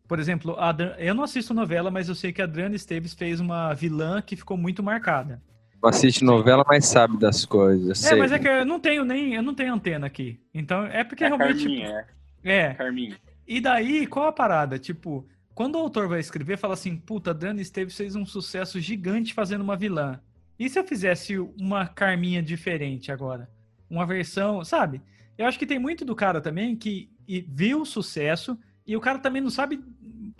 [0.07, 0.55] Por exemplo,
[0.99, 4.35] eu não assisto novela, mas eu sei que a Adriana Esteves fez uma vilã que
[4.35, 5.41] ficou muito marcada.
[5.85, 8.03] Não assiste novela, mas sabe das coisas.
[8.03, 8.17] É, sei.
[8.17, 10.39] mas é que eu não tenho nem, eu não tenho antena aqui.
[10.51, 11.59] Então é porque é realmente.
[11.59, 12.05] Carminha,
[12.43, 12.57] é.
[12.57, 12.73] é.
[12.73, 13.17] Carminha.
[13.47, 14.79] E daí, qual a parada?
[14.79, 19.31] Tipo, quando o autor vai escrever, fala assim: puta, Adriana Esteves fez um sucesso gigante
[19.31, 20.19] fazendo uma vilã.
[20.57, 23.47] E se eu fizesse uma Carminha diferente agora?
[23.87, 25.03] Uma versão, sabe?
[25.37, 27.11] Eu acho que tem muito do cara também que
[27.47, 28.57] viu o sucesso
[28.87, 29.83] e o cara também não sabe,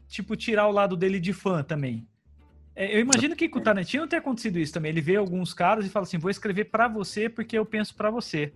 [0.07, 2.07] tipo, tirar o lado dele de fã também.
[2.75, 4.89] É, eu imagino que com o Tarantino tenha acontecido isso também.
[4.89, 8.09] Ele vê alguns caras e fala assim: vou escrever para você porque eu penso para
[8.09, 8.51] você.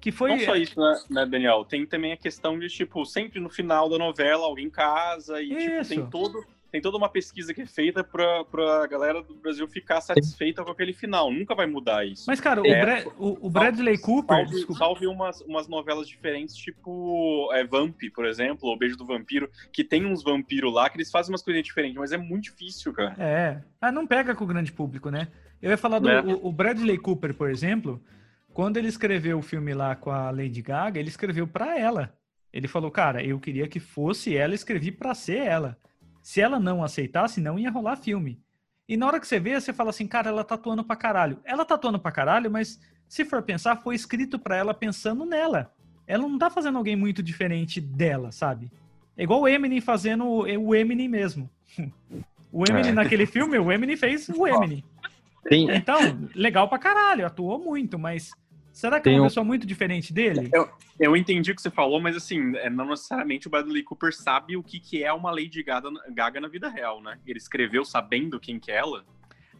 [0.00, 0.30] Que foi...
[0.30, 1.64] Não só isso, né, né, Daniel?
[1.64, 5.88] Tem também a questão de, tipo, sempre no final da novela alguém casa e tipo,
[5.88, 10.00] tem todo tem toda uma pesquisa que é feita pra, pra galera do Brasil ficar
[10.00, 11.32] satisfeita com aquele final.
[11.32, 12.24] Nunca vai mudar isso.
[12.26, 14.48] Mas, cara, é, o, Bra o, o, Bradley salve, Cooper.
[14.48, 19.50] Salve, salve, umas, umas novelas diferentes, tipo é, Vamp, por exemplo, ou Beijo do Vampiro,
[19.72, 22.92] que tem uns vampiros lá que eles fazem umas coisinhas diferentes, mas é muito difícil,
[22.92, 23.14] cara.
[23.18, 23.62] É.
[23.80, 25.28] Ah, não pega com o grande público, né?
[25.60, 26.20] Eu ia falar do é.
[26.20, 28.02] o, o Bradley Cooper, por exemplo,
[28.52, 32.12] quando ele escreveu o filme lá com a Lady Gaga, ele escreveu para ela.
[32.52, 35.78] Ele falou, cara, eu queria que fosse ela, escrevi para ser ela.
[36.28, 38.38] Se ela não aceitasse, não ia rolar filme.
[38.86, 41.40] E na hora que você vê, você fala assim, cara, ela tá atuando pra caralho.
[41.42, 45.72] Ela tá atuando pra caralho, mas se for pensar, foi escrito para ela pensando nela.
[46.06, 48.70] Ela não tá fazendo alguém muito diferente dela, sabe?
[49.16, 51.48] É igual o Eminem fazendo o Eminem mesmo.
[52.52, 52.94] O Eminem é.
[52.94, 54.82] naquele filme, o Eminem fez o Eminem.
[55.50, 55.70] Sim.
[55.70, 55.98] Então,
[56.34, 58.32] legal pra caralho, atuou muito, mas
[58.78, 60.48] Será que é uma pessoa muito diferente dele?
[60.54, 60.70] Eu,
[61.00, 64.56] eu entendi o que você falou, mas assim, é, não necessariamente o Bradley Cooper sabe
[64.56, 67.18] o que, que é uma Lady Gaga, Gaga na vida real, né?
[67.26, 69.04] Ele escreveu sabendo quem que é ela.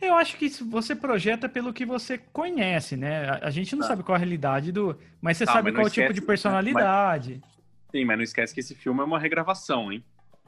[0.01, 3.29] Eu acho que você projeta pelo que você conhece, né?
[3.29, 3.89] A, a gente não tá.
[3.89, 4.97] sabe qual a realidade do.
[5.21, 7.41] Mas você tá, sabe mas qual o tipo de personalidade.
[7.43, 7.91] Mas...
[7.91, 10.05] Sim, mas não esquece que esse filme é uma regravação, hein?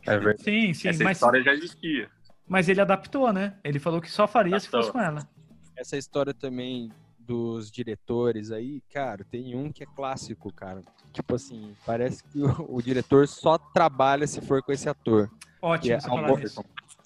[0.07, 0.45] É verdade.
[0.45, 0.89] Sim, sim.
[0.91, 1.17] Essa mas...
[1.17, 2.09] história já existia.
[2.47, 3.55] Mas ele adaptou, né?
[3.65, 4.81] Ele falou que só faria adaptou.
[4.81, 5.29] se fosse com ela.
[5.77, 6.93] Essa história também
[7.31, 10.83] dos diretores aí, cara, tem um que é clássico, cara.
[11.13, 15.31] Tipo assim, parece que o, o diretor só trabalha se for com esse ator.
[15.63, 16.37] Ótimo, é você Almo.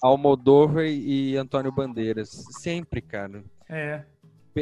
[0.01, 2.29] Almodóvar e Antônio Bandeiras.
[2.29, 3.43] Sempre, cara.
[3.69, 4.03] É.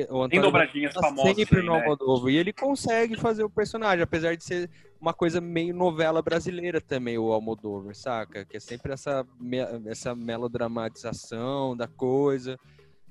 [0.09, 1.33] O Tem dobradinhas tá famosas.
[1.33, 1.79] Sempre aí, no né?
[1.79, 2.29] Almodóvar.
[2.29, 7.17] E ele consegue fazer o personagem, apesar de ser uma coisa meio novela brasileira também,
[7.17, 8.43] o Almodóvar, saca?
[8.43, 9.25] Que é sempre essa,
[9.85, 12.59] essa melodramatização da coisa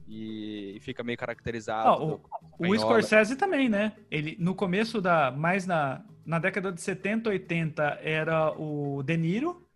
[0.09, 1.89] e, fica meio caracterizado.
[1.89, 2.21] Ah, o,
[2.59, 3.93] o Scorsese também, né?
[4.11, 9.67] Ele no começo da mais na, na década de 70, 80 era o De Niro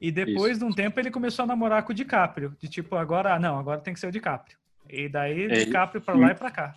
[0.00, 0.60] e depois Isso.
[0.60, 3.80] de um tempo ele começou a namorar com o DiCaprio, de tipo agora, não, agora
[3.80, 4.56] tem que ser o DiCaprio.
[4.88, 6.74] E daí é, DiCaprio para lá e para cá.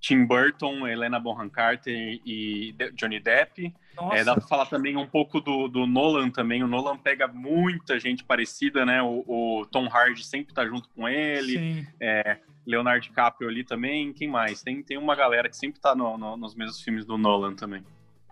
[0.00, 3.74] Tim Burton, Helena Bonham Carter e Johnny Depp.
[4.12, 6.62] É, dá pra falar também um pouco do, do, Nolan também.
[6.62, 9.02] O Nolan pega muita gente parecida, né?
[9.02, 11.84] O, o Tom Hardy sempre tá junto com ele.
[12.00, 14.12] É, Leonardo DiCaprio ali também.
[14.12, 14.62] Quem mais?
[14.62, 17.82] Tem, tem uma galera que sempre tá no, no, nos mesmos filmes do Nolan também.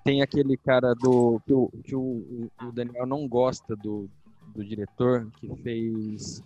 [0.04, 1.40] Tem aquele cara do.
[1.44, 4.08] que o, que o, o Daniel não gosta do,
[4.54, 6.44] do diretor, que fez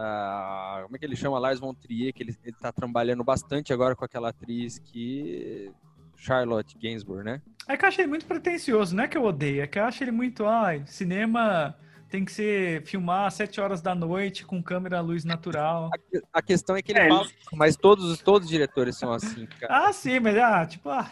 [0.00, 1.38] Uh, como é que ele chama?
[1.38, 5.70] Lars von Trier, que ele, ele tá trabalhando bastante agora com aquela atriz que...
[6.16, 7.40] Charlotte Gainsbourg, né?
[7.66, 9.84] É que eu acho ele muito pretencioso, não é que eu odeio, é que eu
[9.84, 11.74] acho ele muito, ai, cinema
[12.10, 15.90] tem que ser filmar às 7 horas da noite com câmera luz natural.
[16.32, 19.46] A, a questão é que ele é, fala, mas todos, todos os diretores são assim,
[19.46, 19.86] cara.
[19.88, 21.10] Ah, sim, mas ah, tipo, ah,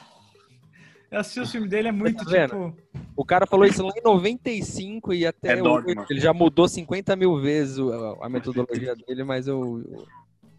[1.10, 2.76] eu assisti o filme dele, é muito tá tipo.
[3.16, 7.16] O cara falou isso lá em 95 e até é hoje, ele já mudou 50
[7.16, 7.78] mil vezes
[8.20, 10.06] a metodologia dele, mas eu, eu,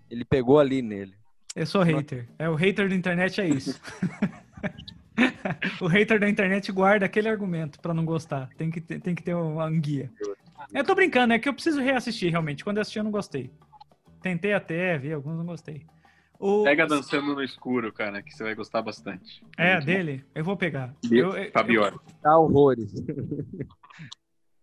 [0.10, 1.14] ele pegou ali nele.
[1.56, 2.28] Eu sou hater.
[2.38, 3.80] É o hater da internet é isso.
[5.82, 8.50] o hater da internet guarda aquele argumento para não gostar.
[8.58, 10.12] Tem que ter, tem que ter uma guia.
[10.74, 12.64] Eu tô brincando, é que eu preciso reassistir realmente.
[12.64, 13.52] Quando eu assisti eu não gostei.
[14.22, 15.86] Tentei até ver, alguns não gostei.
[16.40, 16.64] O...
[16.64, 19.44] Pega Dançando no Escuro, cara, que você vai gostar bastante.
[19.58, 20.18] É, Muito dele?
[20.18, 20.32] Bom.
[20.36, 20.96] Eu vou pegar.
[21.12, 21.94] Eu, Fabior.
[21.94, 22.02] Eu...
[22.22, 22.94] Tá horrores.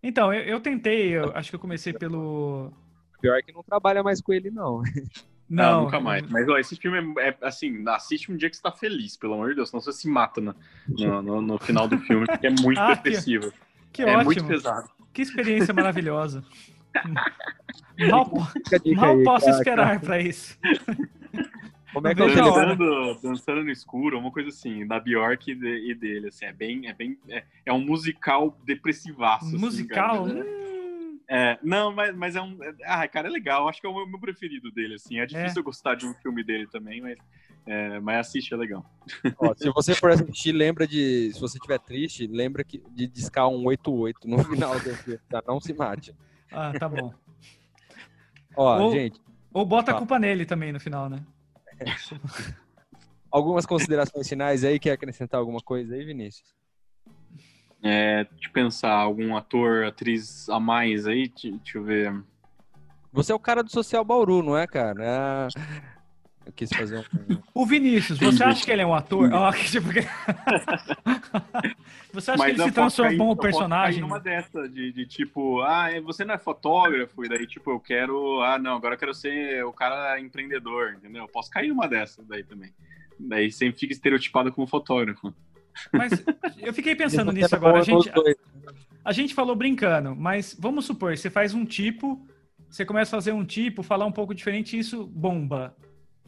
[0.02, 2.72] Então, eu, eu tentei, eu acho que eu comecei pelo.
[3.20, 4.80] Pior que não trabalha mais com ele, não.
[5.48, 6.28] Não, não nunca mais.
[6.30, 9.34] Mas ó, esse filme é, é, assim, assiste um dia que você tá feliz, pelo
[9.34, 10.54] amor de Deus, senão você se mata no,
[10.88, 13.50] no, no, no final do filme, porque é muito ah, depressivo.
[13.92, 14.24] Que, que é ótimo.
[14.24, 14.88] muito pesado.
[15.12, 16.44] Que experiência maravilhosa.
[18.08, 18.30] mal,
[18.96, 20.58] mal posso esperar para isso.
[21.96, 26.28] Como é que é dançando, dançando no escuro, uma coisa assim, da Bjork e, dele,
[26.28, 29.46] assim, é bem, é bem, é, é um musical depressivaço.
[29.46, 30.26] Assim, musical?
[30.26, 31.18] Assim, hum.
[31.26, 33.94] é, não, mas, mas é um, é, ah, cara, é legal, acho que é o
[33.94, 35.60] meu, meu preferido dele, assim, é difícil é.
[35.60, 37.16] eu gostar de um filme dele também, mas,
[37.64, 38.84] é, mas assiste, é legal.
[39.38, 43.48] Ó, se você for assistir, lembra de, se você estiver triste, lembra que, de discar
[43.48, 45.42] um 88 no final do filme, tá?
[45.48, 46.14] Não se mate.
[46.52, 47.12] Ah, tá bom.
[48.56, 49.20] Ó, ou, gente.
[49.52, 51.24] Ou bota a culpa nele também no final, né?
[53.30, 56.54] Algumas considerações finais aí, quer acrescentar alguma coisa aí, Vinícius?
[57.82, 62.24] É, de pensar, algum ator, atriz a mais aí, deixa eu ver.
[63.12, 65.04] Você é o cara do Social Bauru, não é, cara?
[65.04, 65.48] É...
[66.46, 67.02] Eu quis fazer um.
[67.52, 69.28] O Vinícius, você acha que ele é um ator?
[69.32, 69.88] Oh, tipo...
[72.12, 74.00] você acha Mas que ele se transformou um personagem?
[74.00, 77.80] Eu numa dessa, de, de, tipo, ah, você não é fotógrafo, e daí, tipo, eu
[77.80, 78.40] quero.
[78.42, 81.24] Ah, não, agora eu quero ser o cara empreendedor, entendeu?
[81.24, 82.72] Eu posso cair numa dessas daí também.
[83.18, 85.34] Daí sempre fica estereotipado como fotógrafo.
[85.92, 86.24] Mas
[86.58, 87.80] eu fiquei pensando nisso agora.
[87.80, 88.08] A gente,
[89.04, 92.24] a gente falou brincando, mas vamos supor, você faz um tipo,
[92.70, 95.74] você começa a fazer um tipo, falar um pouco diferente e isso bomba.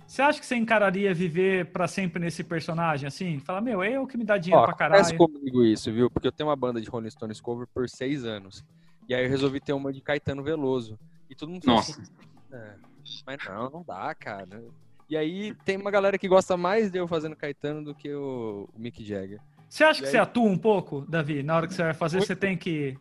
[0.08, 3.38] Você acha que você encararia viver para sempre nesse personagem, assim?
[3.40, 5.02] Fala, meu, é eu que me dá dinheiro Ó, pra caralho.
[5.02, 6.10] Acontece comigo isso, viu?
[6.10, 8.64] Porque eu tenho uma banda de Rolling Stones cover por seis anos.
[9.06, 10.98] E aí eu resolvi ter uma de Caetano Veloso.
[11.28, 12.00] E todo mundo Nossa.
[12.00, 12.10] Assim,
[12.50, 12.74] é,
[13.26, 14.64] mas não, não dá, cara.
[15.10, 18.66] E aí tem uma galera que gosta mais de eu fazendo Caetano do que o,
[18.78, 19.40] Mick Jagger.
[19.68, 20.12] Você acha e que aí...
[20.12, 21.42] você atua um pouco, Davi?
[21.42, 22.28] Na hora que você vai fazer, muito.
[22.28, 22.96] você tem que...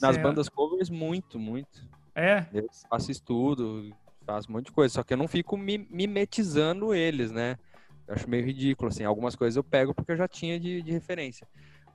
[0.00, 0.22] Nas você...
[0.22, 1.84] bandas covers, muito, muito.
[2.14, 2.46] É?
[2.54, 3.92] Eu faço estudo,
[4.24, 7.58] faço um monte de coisa, só que eu não fico mimetizando eles, né?
[8.06, 10.90] Eu acho meio ridículo, assim, algumas coisas eu pego porque eu já tinha de, de
[10.90, 11.46] referência.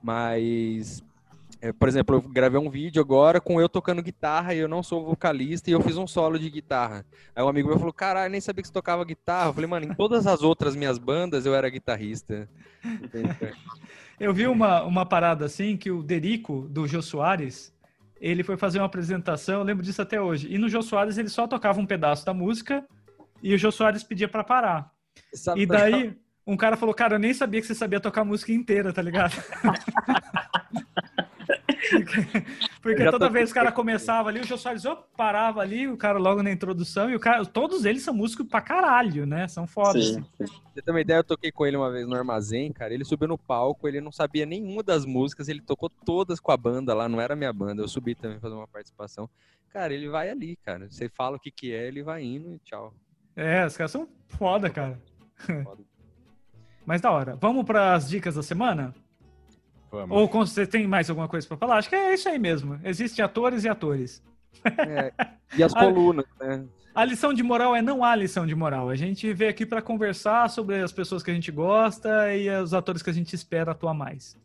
[0.02, 1.02] Mas,
[1.60, 4.82] é, por exemplo, eu gravei um vídeo agora com eu tocando guitarra e eu não
[4.82, 7.04] sou vocalista e eu fiz um solo de guitarra.
[7.34, 9.48] Aí um amigo meu falou, caralho, nem sabia que você tocava guitarra.
[9.48, 12.48] Eu falei, mano, em todas as outras minhas bandas eu era guitarrista.
[14.18, 17.72] eu vi uma, uma parada assim que o Derico, do Jô Soares,
[18.20, 20.48] ele foi fazer uma apresentação, eu lembro disso até hoje.
[20.50, 22.84] E no Jô Soares ele só tocava um pedaço da música
[23.42, 24.90] e o Jô Soares pedia pra parar.
[25.56, 26.16] E daí,
[26.46, 29.02] um cara falou, cara, eu nem sabia que você sabia tocar a música inteira, tá
[29.02, 29.34] ligado?
[32.82, 34.82] Porque toda vez que o cara começava ali, o Jô Soares
[35.16, 38.60] parava ali, o cara logo na introdução, e o cara, todos eles são músicos pra
[38.60, 39.46] caralho, né?
[39.48, 40.06] São fodas.
[40.06, 40.24] Sim.
[40.38, 42.92] Você tem uma ideia, eu toquei com ele uma vez no armazém, cara.
[42.92, 46.56] Ele subiu no palco, ele não sabia nenhuma das músicas, ele tocou todas com a
[46.56, 47.82] banda lá, não era minha banda.
[47.82, 49.28] Eu subi também fazer uma participação.
[49.70, 50.88] Cara, ele vai ali, cara.
[50.90, 52.94] Você fala o que, que é, ele vai indo e tchau.
[53.36, 54.98] É, os caras são foda, cara.
[55.64, 55.82] Foda.
[56.84, 57.36] Mas da hora.
[57.36, 58.94] Vamos para as dicas da semana?
[59.90, 60.16] Vamos.
[60.16, 61.78] Ou você tem mais alguma coisa para falar?
[61.78, 62.78] Acho que é isso aí mesmo.
[62.84, 64.22] Existem atores e atores.
[64.64, 65.12] É,
[65.56, 66.64] e as colunas, né?
[66.94, 68.90] A lição de moral é não há lição de moral.
[68.90, 72.74] A gente veio aqui para conversar sobre as pessoas que a gente gosta e os
[72.74, 74.36] atores que a gente espera atuar mais.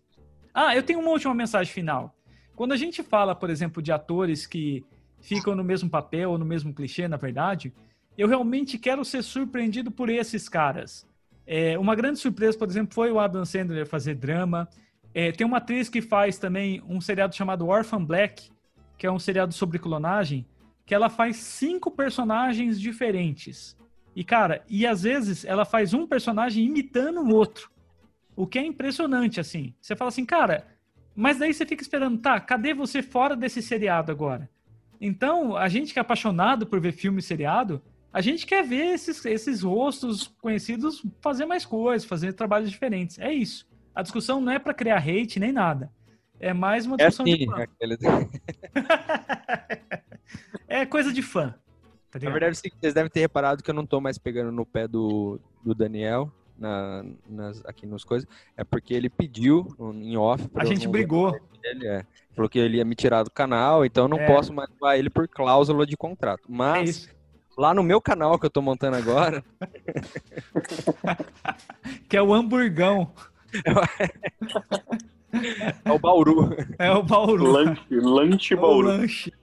[0.54, 2.16] Ah, eu tenho uma última mensagem final.
[2.56, 4.86] Quando a gente fala, por exemplo, de atores que
[5.20, 7.74] ficam no mesmo papel ou no mesmo clichê, na verdade,
[8.16, 11.08] eu realmente quero ser surpreendido por esses caras.
[11.48, 14.70] É, uma grande surpresa, por exemplo, foi o Adam Sandler fazer drama.
[15.14, 18.50] É, tem uma atriz que faz também um seriado chamado Orphan Black,
[18.98, 20.46] que é um seriado sobre clonagem,
[20.86, 23.78] que ela faz cinco personagens diferentes.
[24.16, 27.72] E, cara, e às vezes ela faz um personagem imitando o outro.
[28.36, 29.74] O que é impressionante, assim.
[29.80, 30.66] Você fala assim, cara,
[31.16, 34.50] mas daí você fica esperando, tá, cadê você fora desse seriado agora?
[35.00, 38.94] Então, a gente que é apaixonado por ver filme e seriado, a gente quer ver
[38.94, 43.20] esses, esses rostos conhecidos fazer mais coisas, fazer trabalhos diferentes.
[43.20, 43.68] É isso.
[43.96, 45.92] A discussão não é para criar hate nem nada.
[46.40, 47.64] É mais uma é discussão é assim, de fã.
[47.64, 47.98] Aquele...
[50.68, 51.56] é coisa de fã.
[52.12, 54.88] Tá Na verdade, vocês devem ter reparado que eu não tô mais pegando no pé
[54.88, 58.28] do, do Daniel na, nas, aqui nos coisas.
[58.56, 60.48] É porque ele pediu em off.
[60.56, 61.36] A gente brigou.
[61.64, 62.06] Ele, é.
[62.36, 64.28] Falou que ele ia me tirar do canal, então eu não é.
[64.28, 66.44] posso mais levar ele por cláusula de contrato.
[66.48, 67.08] Mas.
[67.08, 67.24] É
[67.58, 69.44] lá no meu canal que eu tô montando agora.
[72.10, 73.12] que é o hamburgão.
[75.84, 76.56] É o Bauru.
[76.78, 77.52] É o Bauru.
[77.52, 78.88] Lanche, lanche Bauru.
[78.88, 79.34] O lanche.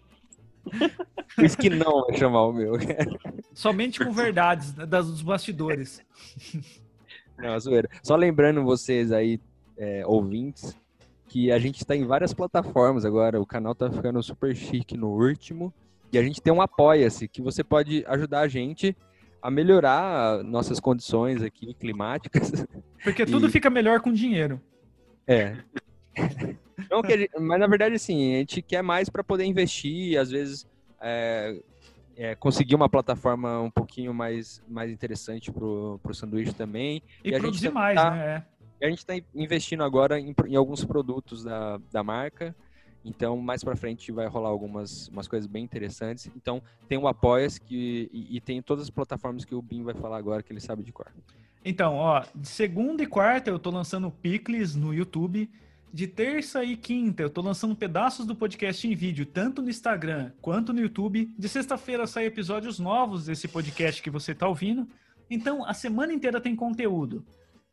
[1.39, 2.75] O esquinão vai chamar o meu.
[3.53, 6.01] Somente com verdades das, dos bastidores.
[7.37, 7.89] Não, zoeira.
[8.03, 9.41] Só lembrando vocês aí,
[9.77, 10.77] é, ouvintes,
[11.27, 13.41] que a gente está em várias plataformas agora.
[13.41, 15.73] O canal tá ficando super chique no último.
[16.13, 18.97] E a gente tem um Apoia-se, que você pode ajudar a gente
[19.43, 22.53] a melhorar nossas condições aqui climáticas.
[23.03, 23.51] Porque tudo e...
[23.51, 24.61] fica melhor com dinheiro.
[25.27, 25.57] É.
[26.91, 30.67] Não, gente, mas na verdade, assim, a gente quer mais para poder investir, às vezes
[31.01, 31.61] é,
[32.17, 37.03] é, conseguir uma plataforma um pouquinho mais, mais interessante pro, pro sanduíche também.
[37.25, 38.45] E, e produzir tá, mais, né?
[38.83, 42.57] A gente está investindo agora em, em alguns produtos da, da marca.
[43.05, 46.31] Então, mais para frente vai rolar algumas umas coisas bem interessantes.
[46.37, 49.95] Então, tem o Apoias que, e, e, tem todas as plataformas que o Bim vai
[49.95, 51.07] falar agora que ele sabe de cor.
[51.65, 55.51] Então, ó, de segunda e quarta eu tô lançando Picles no YouTube.
[55.93, 60.31] De terça e quinta eu tô lançando pedaços do podcast em vídeo, tanto no Instagram
[60.41, 61.35] quanto no YouTube.
[61.37, 64.87] De sexta-feira saem episódios novos desse podcast que você tá ouvindo.
[65.29, 67.25] Então, a semana inteira tem conteúdo.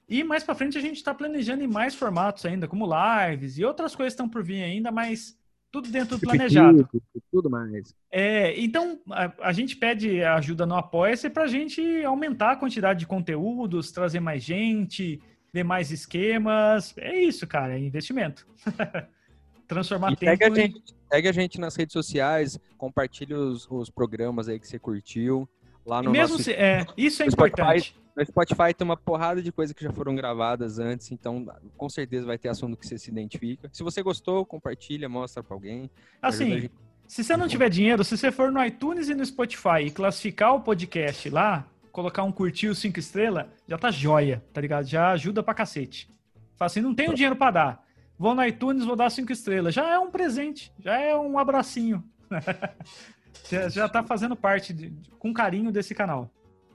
[0.07, 3.65] E mais para frente a gente está planejando em mais formatos ainda, como lives e
[3.65, 5.37] outras coisas estão por vir ainda, mas
[5.71, 6.87] tudo dentro do planejado.
[7.31, 7.93] Tudo mais.
[8.09, 12.99] É, então, a, a, gente pede ajuda no Apoia-se para a gente aumentar a quantidade
[12.99, 15.21] de conteúdos, trazer mais gente,
[15.53, 16.97] ver mais esquemas.
[16.97, 18.47] É isso, cara, é investimento.
[19.67, 23.89] Transformar e tempo segue a, gente, segue a gente nas redes sociais, compartilhe os, os
[23.89, 25.47] programas aí que você curtiu.
[25.87, 26.43] Lá no mesmo nosso...
[26.43, 27.89] se, é, isso é importante.
[27.89, 31.45] Spotify, no Spotify tem uma porrada de coisas que já foram gravadas antes, então
[31.77, 33.69] com certeza vai ter assunto que você se identifica.
[33.71, 35.89] Se você gostou, compartilha, mostra para alguém.
[36.21, 36.69] Assim,
[37.07, 40.53] se você não tiver dinheiro, se você for no iTunes e no Spotify e classificar
[40.55, 44.85] o podcast lá, colocar um curtir cinco estrelas, já tá joia, tá ligado?
[44.85, 46.09] Já ajuda pra cacete.
[46.57, 47.83] Fala assim, não tenho dinheiro para dar.
[48.19, 49.73] Vou no iTunes, vou dar cinco estrelas.
[49.73, 52.03] Já é um presente, já é um abracinho.
[53.49, 56.29] já, já tá fazendo parte de, com carinho desse canal.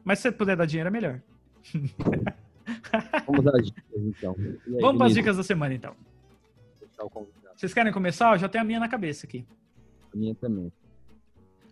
[0.04, 1.20] Mas se você puder dar dinheiro, é melhor.
[3.26, 4.34] Vamos às dicas, então.
[4.38, 5.94] Aí, Vamos para as dicas da semana, então.
[7.56, 8.34] Vocês querem começar?
[8.34, 9.46] Eu já tenho a minha na cabeça aqui.
[10.12, 10.72] A minha também.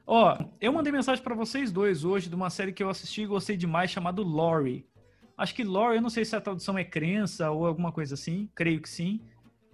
[0.06, 3.26] Ó, eu mandei mensagem para vocês dois hoje de uma série que eu assisti e
[3.26, 4.86] gostei demais, chamado Lori.
[5.36, 8.48] Acho que Lori, eu não sei se a tradução é crença ou alguma coisa assim,
[8.54, 9.20] creio que sim.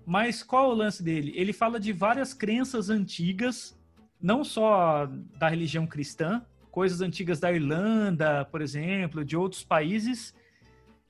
[0.04, 1.32] Mas qual é o lance dele?
[1.34, 3.76] Ele fala de várias crenças antigas,
[4.20, 5.06] não só
[5.38, 10.34] da religião cristã, coisas antigas da Irlanda, por exemplo, de outros países.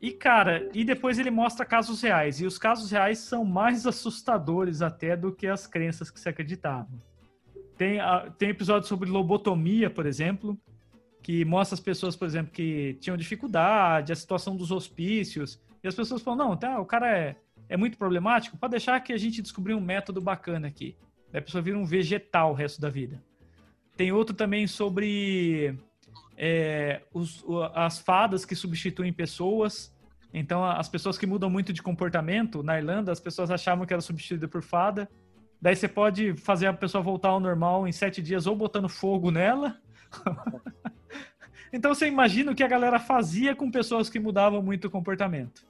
[0.01, 2.41] E, cara, e depois ele mostra casos reais.
[2.41, 7.01] E os casos reais são mais assustadores até do que as crenças que se acreditavam.
[7.77, 7.99] Tem,
[8.39, 10.59] tem episódio sobre lobotomia, por exemplo,
[11.23, 15.95] que mostra as pessoas, por exemplo, que tinham dificuldade, a situação dos hospícios, e as
[15.95, 17.37] pessoas falam, não, tá, o cara é,
[17.69, 20.97] é muito problemático, pode deixar que a gente descobriu um método bacana aqui.
[21.33, 23.23] Daí a pessoa vira um vegetal o resto da vida.
[23.97, 25.79] Tem outro também sobre
[26.37, 29.95] é, os, as fadas que substituem pessoas.
[30.33, 34.03] Então, as pessoas que mudam muito de comportamento, na Irlanda, as pessoas achavam que era
[34.03, 35.09] substituída por fada.
[35.61, 39.31] Daí você pode fazer a pessoa voltar ao normal em sete dias ou botando fogo
[39.31, 39.81] nela.
[41.73, 45.67] então você imagina o que a galera fazia com pessoas que mudavam muito o comportamento.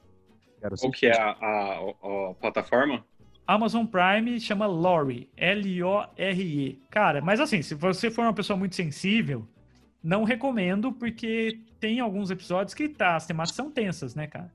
[0.81, 3.05] O que é a, a, a, plataforma?
[3.47, 6.81] Amazon Prime chama Lori, L-O-R-E.
[6.89, 9.47] Cara, mas assim, se você for uma pessoa muito sensível,
[10.03, 14.51] não recomendo, porque tem alguns episódios que tá, as temáticas são tensas, né, cara?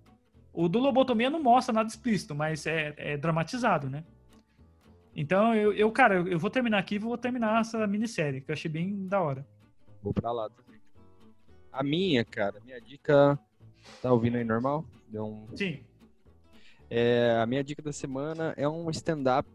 [0.52, 4.04] O do Lobotomia não mostra nada explícito, mas é, é dramatizado, né?
[5.16, 8.52] Então, eu, eu, cara, eu vou terminar aqui e vou terminar essa minissérie, que eu
[8.52, 9.46] achei bem da hora.
[10.02, 10.80] Vou pra lá também.
[11.72, 13.38] A minha, cara, minha dica.
[14.02, 14.84] Tá ouvindo aí normal?
[15.08, 15.56] Deu um...
[15.56, 15.80] Sim.
[16.94, 19.48] É, a minha dica da sempre é um stand-up.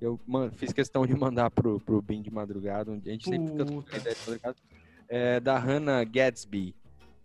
[0.00, 2.92] Eu man, fiz questão de mandar pro, pro Bem de Madrugada.
[2.92, 4.56] A gente sempre fica com ideia de madrugada.
[5.08, 6.76] É, da Hannah Gadsby.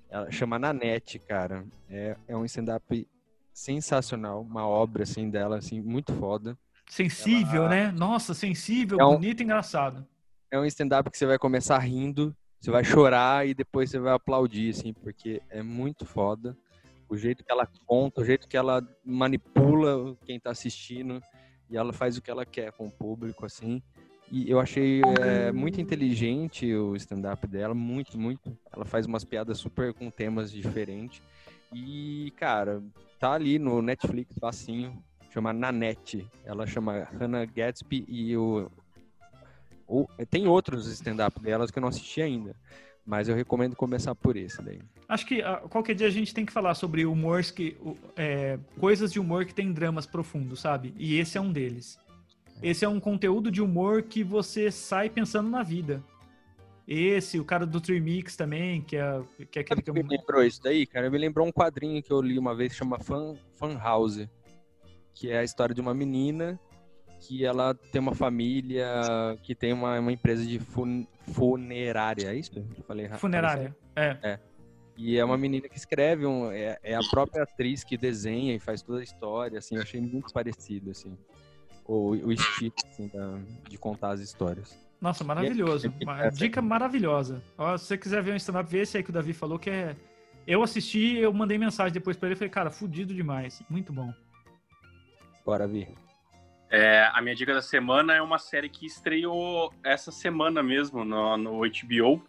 [0.10, 1.64] Ela chama Nanette, cara.
[1.88, 3.08] É, é um stand-up
[3.54, 4.42] sensacional.
[4.42, 6.58] Uma obra, assim, dela, assim, muito foda.
[6.90, 7.70] Sensível, ela...
[7.70, 7.92] né?
[7.92, 9.14] Nossa, sensível, é um...
[9.14, 10.08] bonito e engraçado.
[10.50, 14.14] É um stand-up que você vai começar rindo, você vai chorar e depois você vai
[14.14, 16.58] aplaudir, assim, porque é muito foda.
[17.12, 21.22] O jeito que ela conta, o jeito que ela manipula quem tá assistindo
[21.70, 23.84] e ela faz o que ela quer com o público, assim.
[24.32, 28.58] E eu achei é, muito inteligente o stand-up dela, muito, muito.
[28.72, 31.22] Ela faz umas piadas super com temas diferentes.
[31.74, 32.82] E, cara,
[33.20, 35.04] tá ali no Netflix, facinho.
[35.34, 36.26] Chama Nanette.
[36.46, 38.72] Ela chama Hannah Gatsby e o.
[39.86, 42.56] o tem outros stand-up delas que eu não assisti ainda.
[43.06, 44.80] Mas eu recomendo começar por esse daí.
[45.08, 47.76] Acho que uh, qualquer dia a gente tem que falar sobre humores que.
[48.16, 50.94] É, coisas de humor que tem dramas profundos, sabe?
[50.98, 52.00] E esse é um deles.
[52.62, 56.04] Esse é um conteúdo de humor que você sai pensando na vida.
[56.88, 59.94] Esse, o cara do Trimix também, que é, que é aquele que eu...
[59.94, 61.10] me lembrou isso daí, cara?
[61.10, 64.28] Me lembrou um quadrinho que eu li uma vez que chama Fun, Fun House,
[65.16, 66.60] que é a história de uma menina
[67.22, 68.88] que ela tem uma família
[69.44, 72.52] que tem uma, uma empresa de fun, funerária, é isso?
[72.58, 74.18] Eu falei Funerária, é.
[74.24, 74.40] é.
[74.98, 78.60] E é uma menina que escreve, um, é, é, a própria atriz que desenha e
[78.60, 81.18] faz toda a história, assim, eu achei muito parecido, assim
[81.92, 84.78] o, o estilo assim, da, de contar as histórias.
[85.00, 85.94] Nossa, maravilhoso.
[86.02, 87.42] Uma dica maravilhosa.
[87.58, 89.70] Ó, se você quiser ver um stand-up, vê esse aí que o Davi falou, que
[89.70, 89.96] é.
[90.46, 93.62] Eu assisti, eu mandei mensagem depois pra ele e falei, cara, fudido demais.
[93.70, 94.14] Muito bom.
[95.46, 95.88] Bora, Vi.
[96.72, 101.36] É, a minha dica da semana é uma série que estreou essa semana mesmo no,
[101.36, 102.26] no HBO.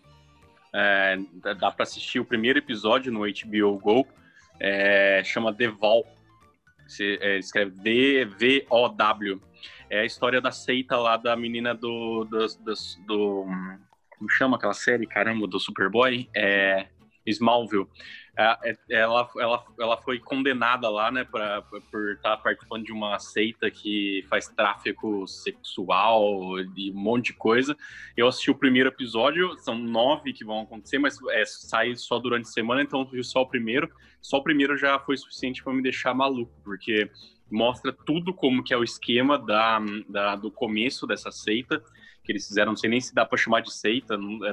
[0.75, 1.17] É,
[1.61, 4.07] dá para assistir o primeiro episódio no HBO Go.
[4.59, 6.05] É, chama The Val.
[6.89, 9.41] Se é, escreve D-V-O-W.
[9.89, 12.25] É a história da seita lá da menina do.
[12.25, 12.75] do, do,
[13.07, 13.47] do
[14.19, 16.29] como chama aquela série, caramba, do Superboy?
[16.35, 16.89] É.
[17.25, 17.87] Smallville.
[18.37, 22.93] É, é, ela, ela, ela foi condenada lá, né, pra, por estar tá participando de
[22.93, 27.77] uma seita que faz tráfico sexual e um monte de coisa.
[28.17, 32.49] Eu assisti o primeiro episódio, são nove que vão acontecer, mas é, sai só durante
[32.49, 33.91] a semana, então vi só o primeiro.
[34.21, 37.11] Só o primeiro já foi suficiente para me deixar maluco, porque
[37.51, 39.79] mostra tudo como que é o esquema da,
[40.09, 41.83] da, do começo dessa seita
[42.25, 44.51] que eles fizeram, não sei nem se dá para chamar de seita, não, é,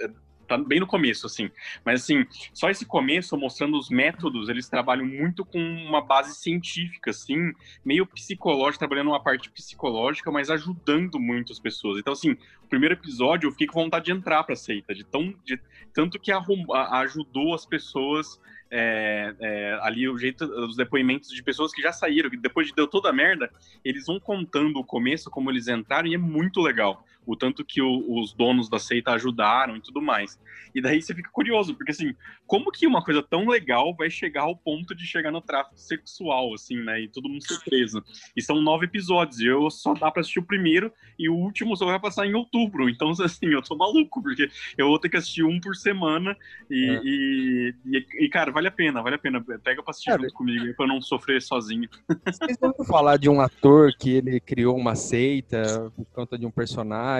[0.00, 0.10] é,
[0.46, 1.50] tá bem no começo, assim.
[1.84, 7.10] Mas, assim, só esse começo, mostrando os métodos, eles trabalham muito com uma base científica,
[7.10, 7.52] assim,
[7.84, 11.98] meio psicológica, trabalhando uma parte psicológica, mas ajudando muito as pessoas.
[11.98, 12.32] Então, assim,
[12.62, 15.58] o primeiro episódio eu fiquei com vontade de entrar pra seita, de tão, de,
[15.92, 18.40] tanto que arrum, a, ajudou as pessoas
[18.74, 22.72] é, é, ali o jeito, os depoimentos de pessoas que já saíram, que depois de
[22.74, 23.52] deu toda a merda,
[23.84, 27.04] eles vão contando o começo, como eles entraram, e é muito legal.
[27.26, 30.38] O tanto que o, os donos da seita ajudaram e tudo mais.
[30.74, 32.14] E daí você fica curioso, porque assim,
[32.46, 36.54] como que uma coisa tão legal vai chegar ao ponto de chegar no tráfico sexual,
[36.54, 37.02] assim, né?
[37.02, 38.02] E todo mundo ser preso.
[38.36, 41.76] E são nove episódios, e eu só dá pra assistir o primeiro, e o último
[41.76, 42.88] só vai passar em outubro.
[42.88, 46.36] Então, assim, eu tô maluco, porque eu vou ter que assistir um por semana,
[46.70, 47.00] e, é.
[47.04, 49.42] e, e, e, cara, vale a pena, vale a pena.
[49.62, 51.88] Pega pra assistir Cara, junto comigo, pra não sofrer sozinho.
[52.26, 56.50] Vocês vão falar de um ator que ele criou uma seita por conta de um
[56.50, 57.11] personagem?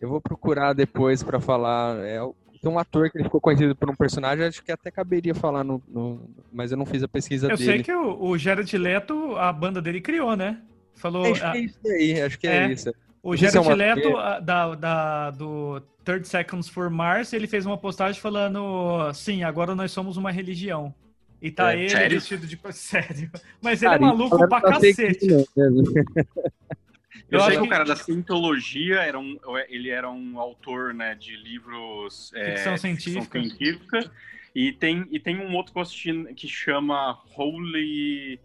[0.00, 1.98] Eu vou procurar depois para falar.
[1.98, 2.18] É,
[2.60, 5.64] tem um ator que ele ficou conhecido por um personagem, acho que até caberia falar
[5.64, 5.82] no.
[5.88, 7.70] no mas eu não fiz a pesquisa eu dele.
[7.70, 10.60] Eu sei que o, o Jared Leto, a banda dele criou, né?
[10.94, 11.26] Falou.
[11.26, 12.92] Acho que é isso aí, acho que é, é isso.
[13.22, 14.12] O Jared é Leto,
[14.42, 19.90] da, da, do 30 Seconds for Mars, ele fez uma postagem falando: sim, agora nós
[19.90, 20.94] somos uma religião.
[21.40, 22.20] E tá é, ele sério?
[22.20, 22.58] vestido de.
[22.72, 23.30] Sério.
[23.60, 25.26] Mas ele é Cara, é maluco pra cacete.
[27.30, 29.38] Eu, eu sei que o cara da cientologia era um,
[29.68, 32.30] ele era um autor né, de livros.
[32.30, 33.20] Ficção é, científica.
[33.20, 34.12] Ficção científica.
[34.54, 38.38] E tem, e tem um outro que eu assisti que chama Holy.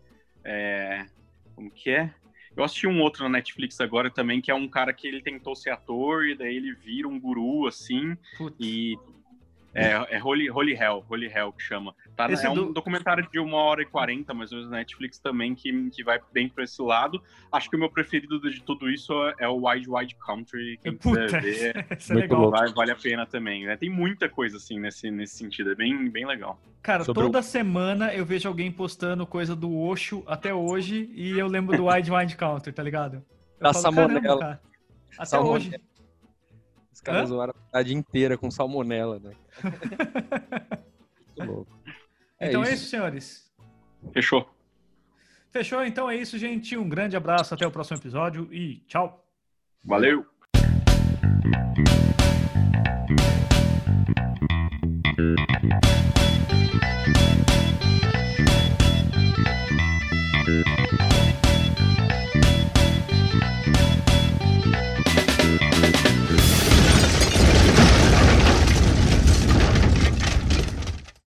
[0.44, 1.06] É,
[1.56, 2.14] como que é?
[2.56, 5.56] Eu assisti um outro na Netflix agora também, que é um cara que ele tentou
[5.56, 8.18] ser ator e daí ele vira um guru, assim.
[8.38, 8.56] Putz.
[8.60, 8.98] E
[9.74, 11.94] é, é Holy, Holy Hell, Holy Hell que chama.
[12.16, 12.74] Tá, é um do...
[12.74, 16.20] documentário de uma hora e quarenta, mais ou menos, na Netflix também, que, que vai
[16.34, 17.22] bem para esse lado.
[17.52, 20.80] Acho que o meu preferido de tudo isso é o Wide Wide Country.
[20.82, 22.50] Quem Puta, quiser ver, é legal.
[22.50, 23.66] Vale, vale, a pena também.
[23.66, 23.78] Né?
[23.78, 26.60] Tem muita coisa assim nesse, nesse sentido, é bem, bem legal.
[26.82, 27.44] Cara, Sobre toda o...
[27.44, 32.12] semana eu vejo alguém postando coisa do Osho até hoje e eu lembro do Wide
[32.12, 33.24] Wide Country, tá ligado?
[33.60, 34.62] Eu da Salmonella.
[35.18, 35.56] Até Salmonella.
[35.56, 35.89] hoje.
[37.00, 37.26] Os caras Hã?
[37.28, 39.32] zoaram a cidade inteira com salmonela, né?
[41.38, 41.80] Muito louco.
[42.38, 42.72] É então isso.
[42.72, 43.52] é isso, senhores.
[44.12, 44.50] Fechou.
[45.50, 46.78] Fechou, então é isso, gente.
[46.78, 49.26] Um grande abraço, até o próximo episódio e tchau.
[49.82, 50.26] Valeu.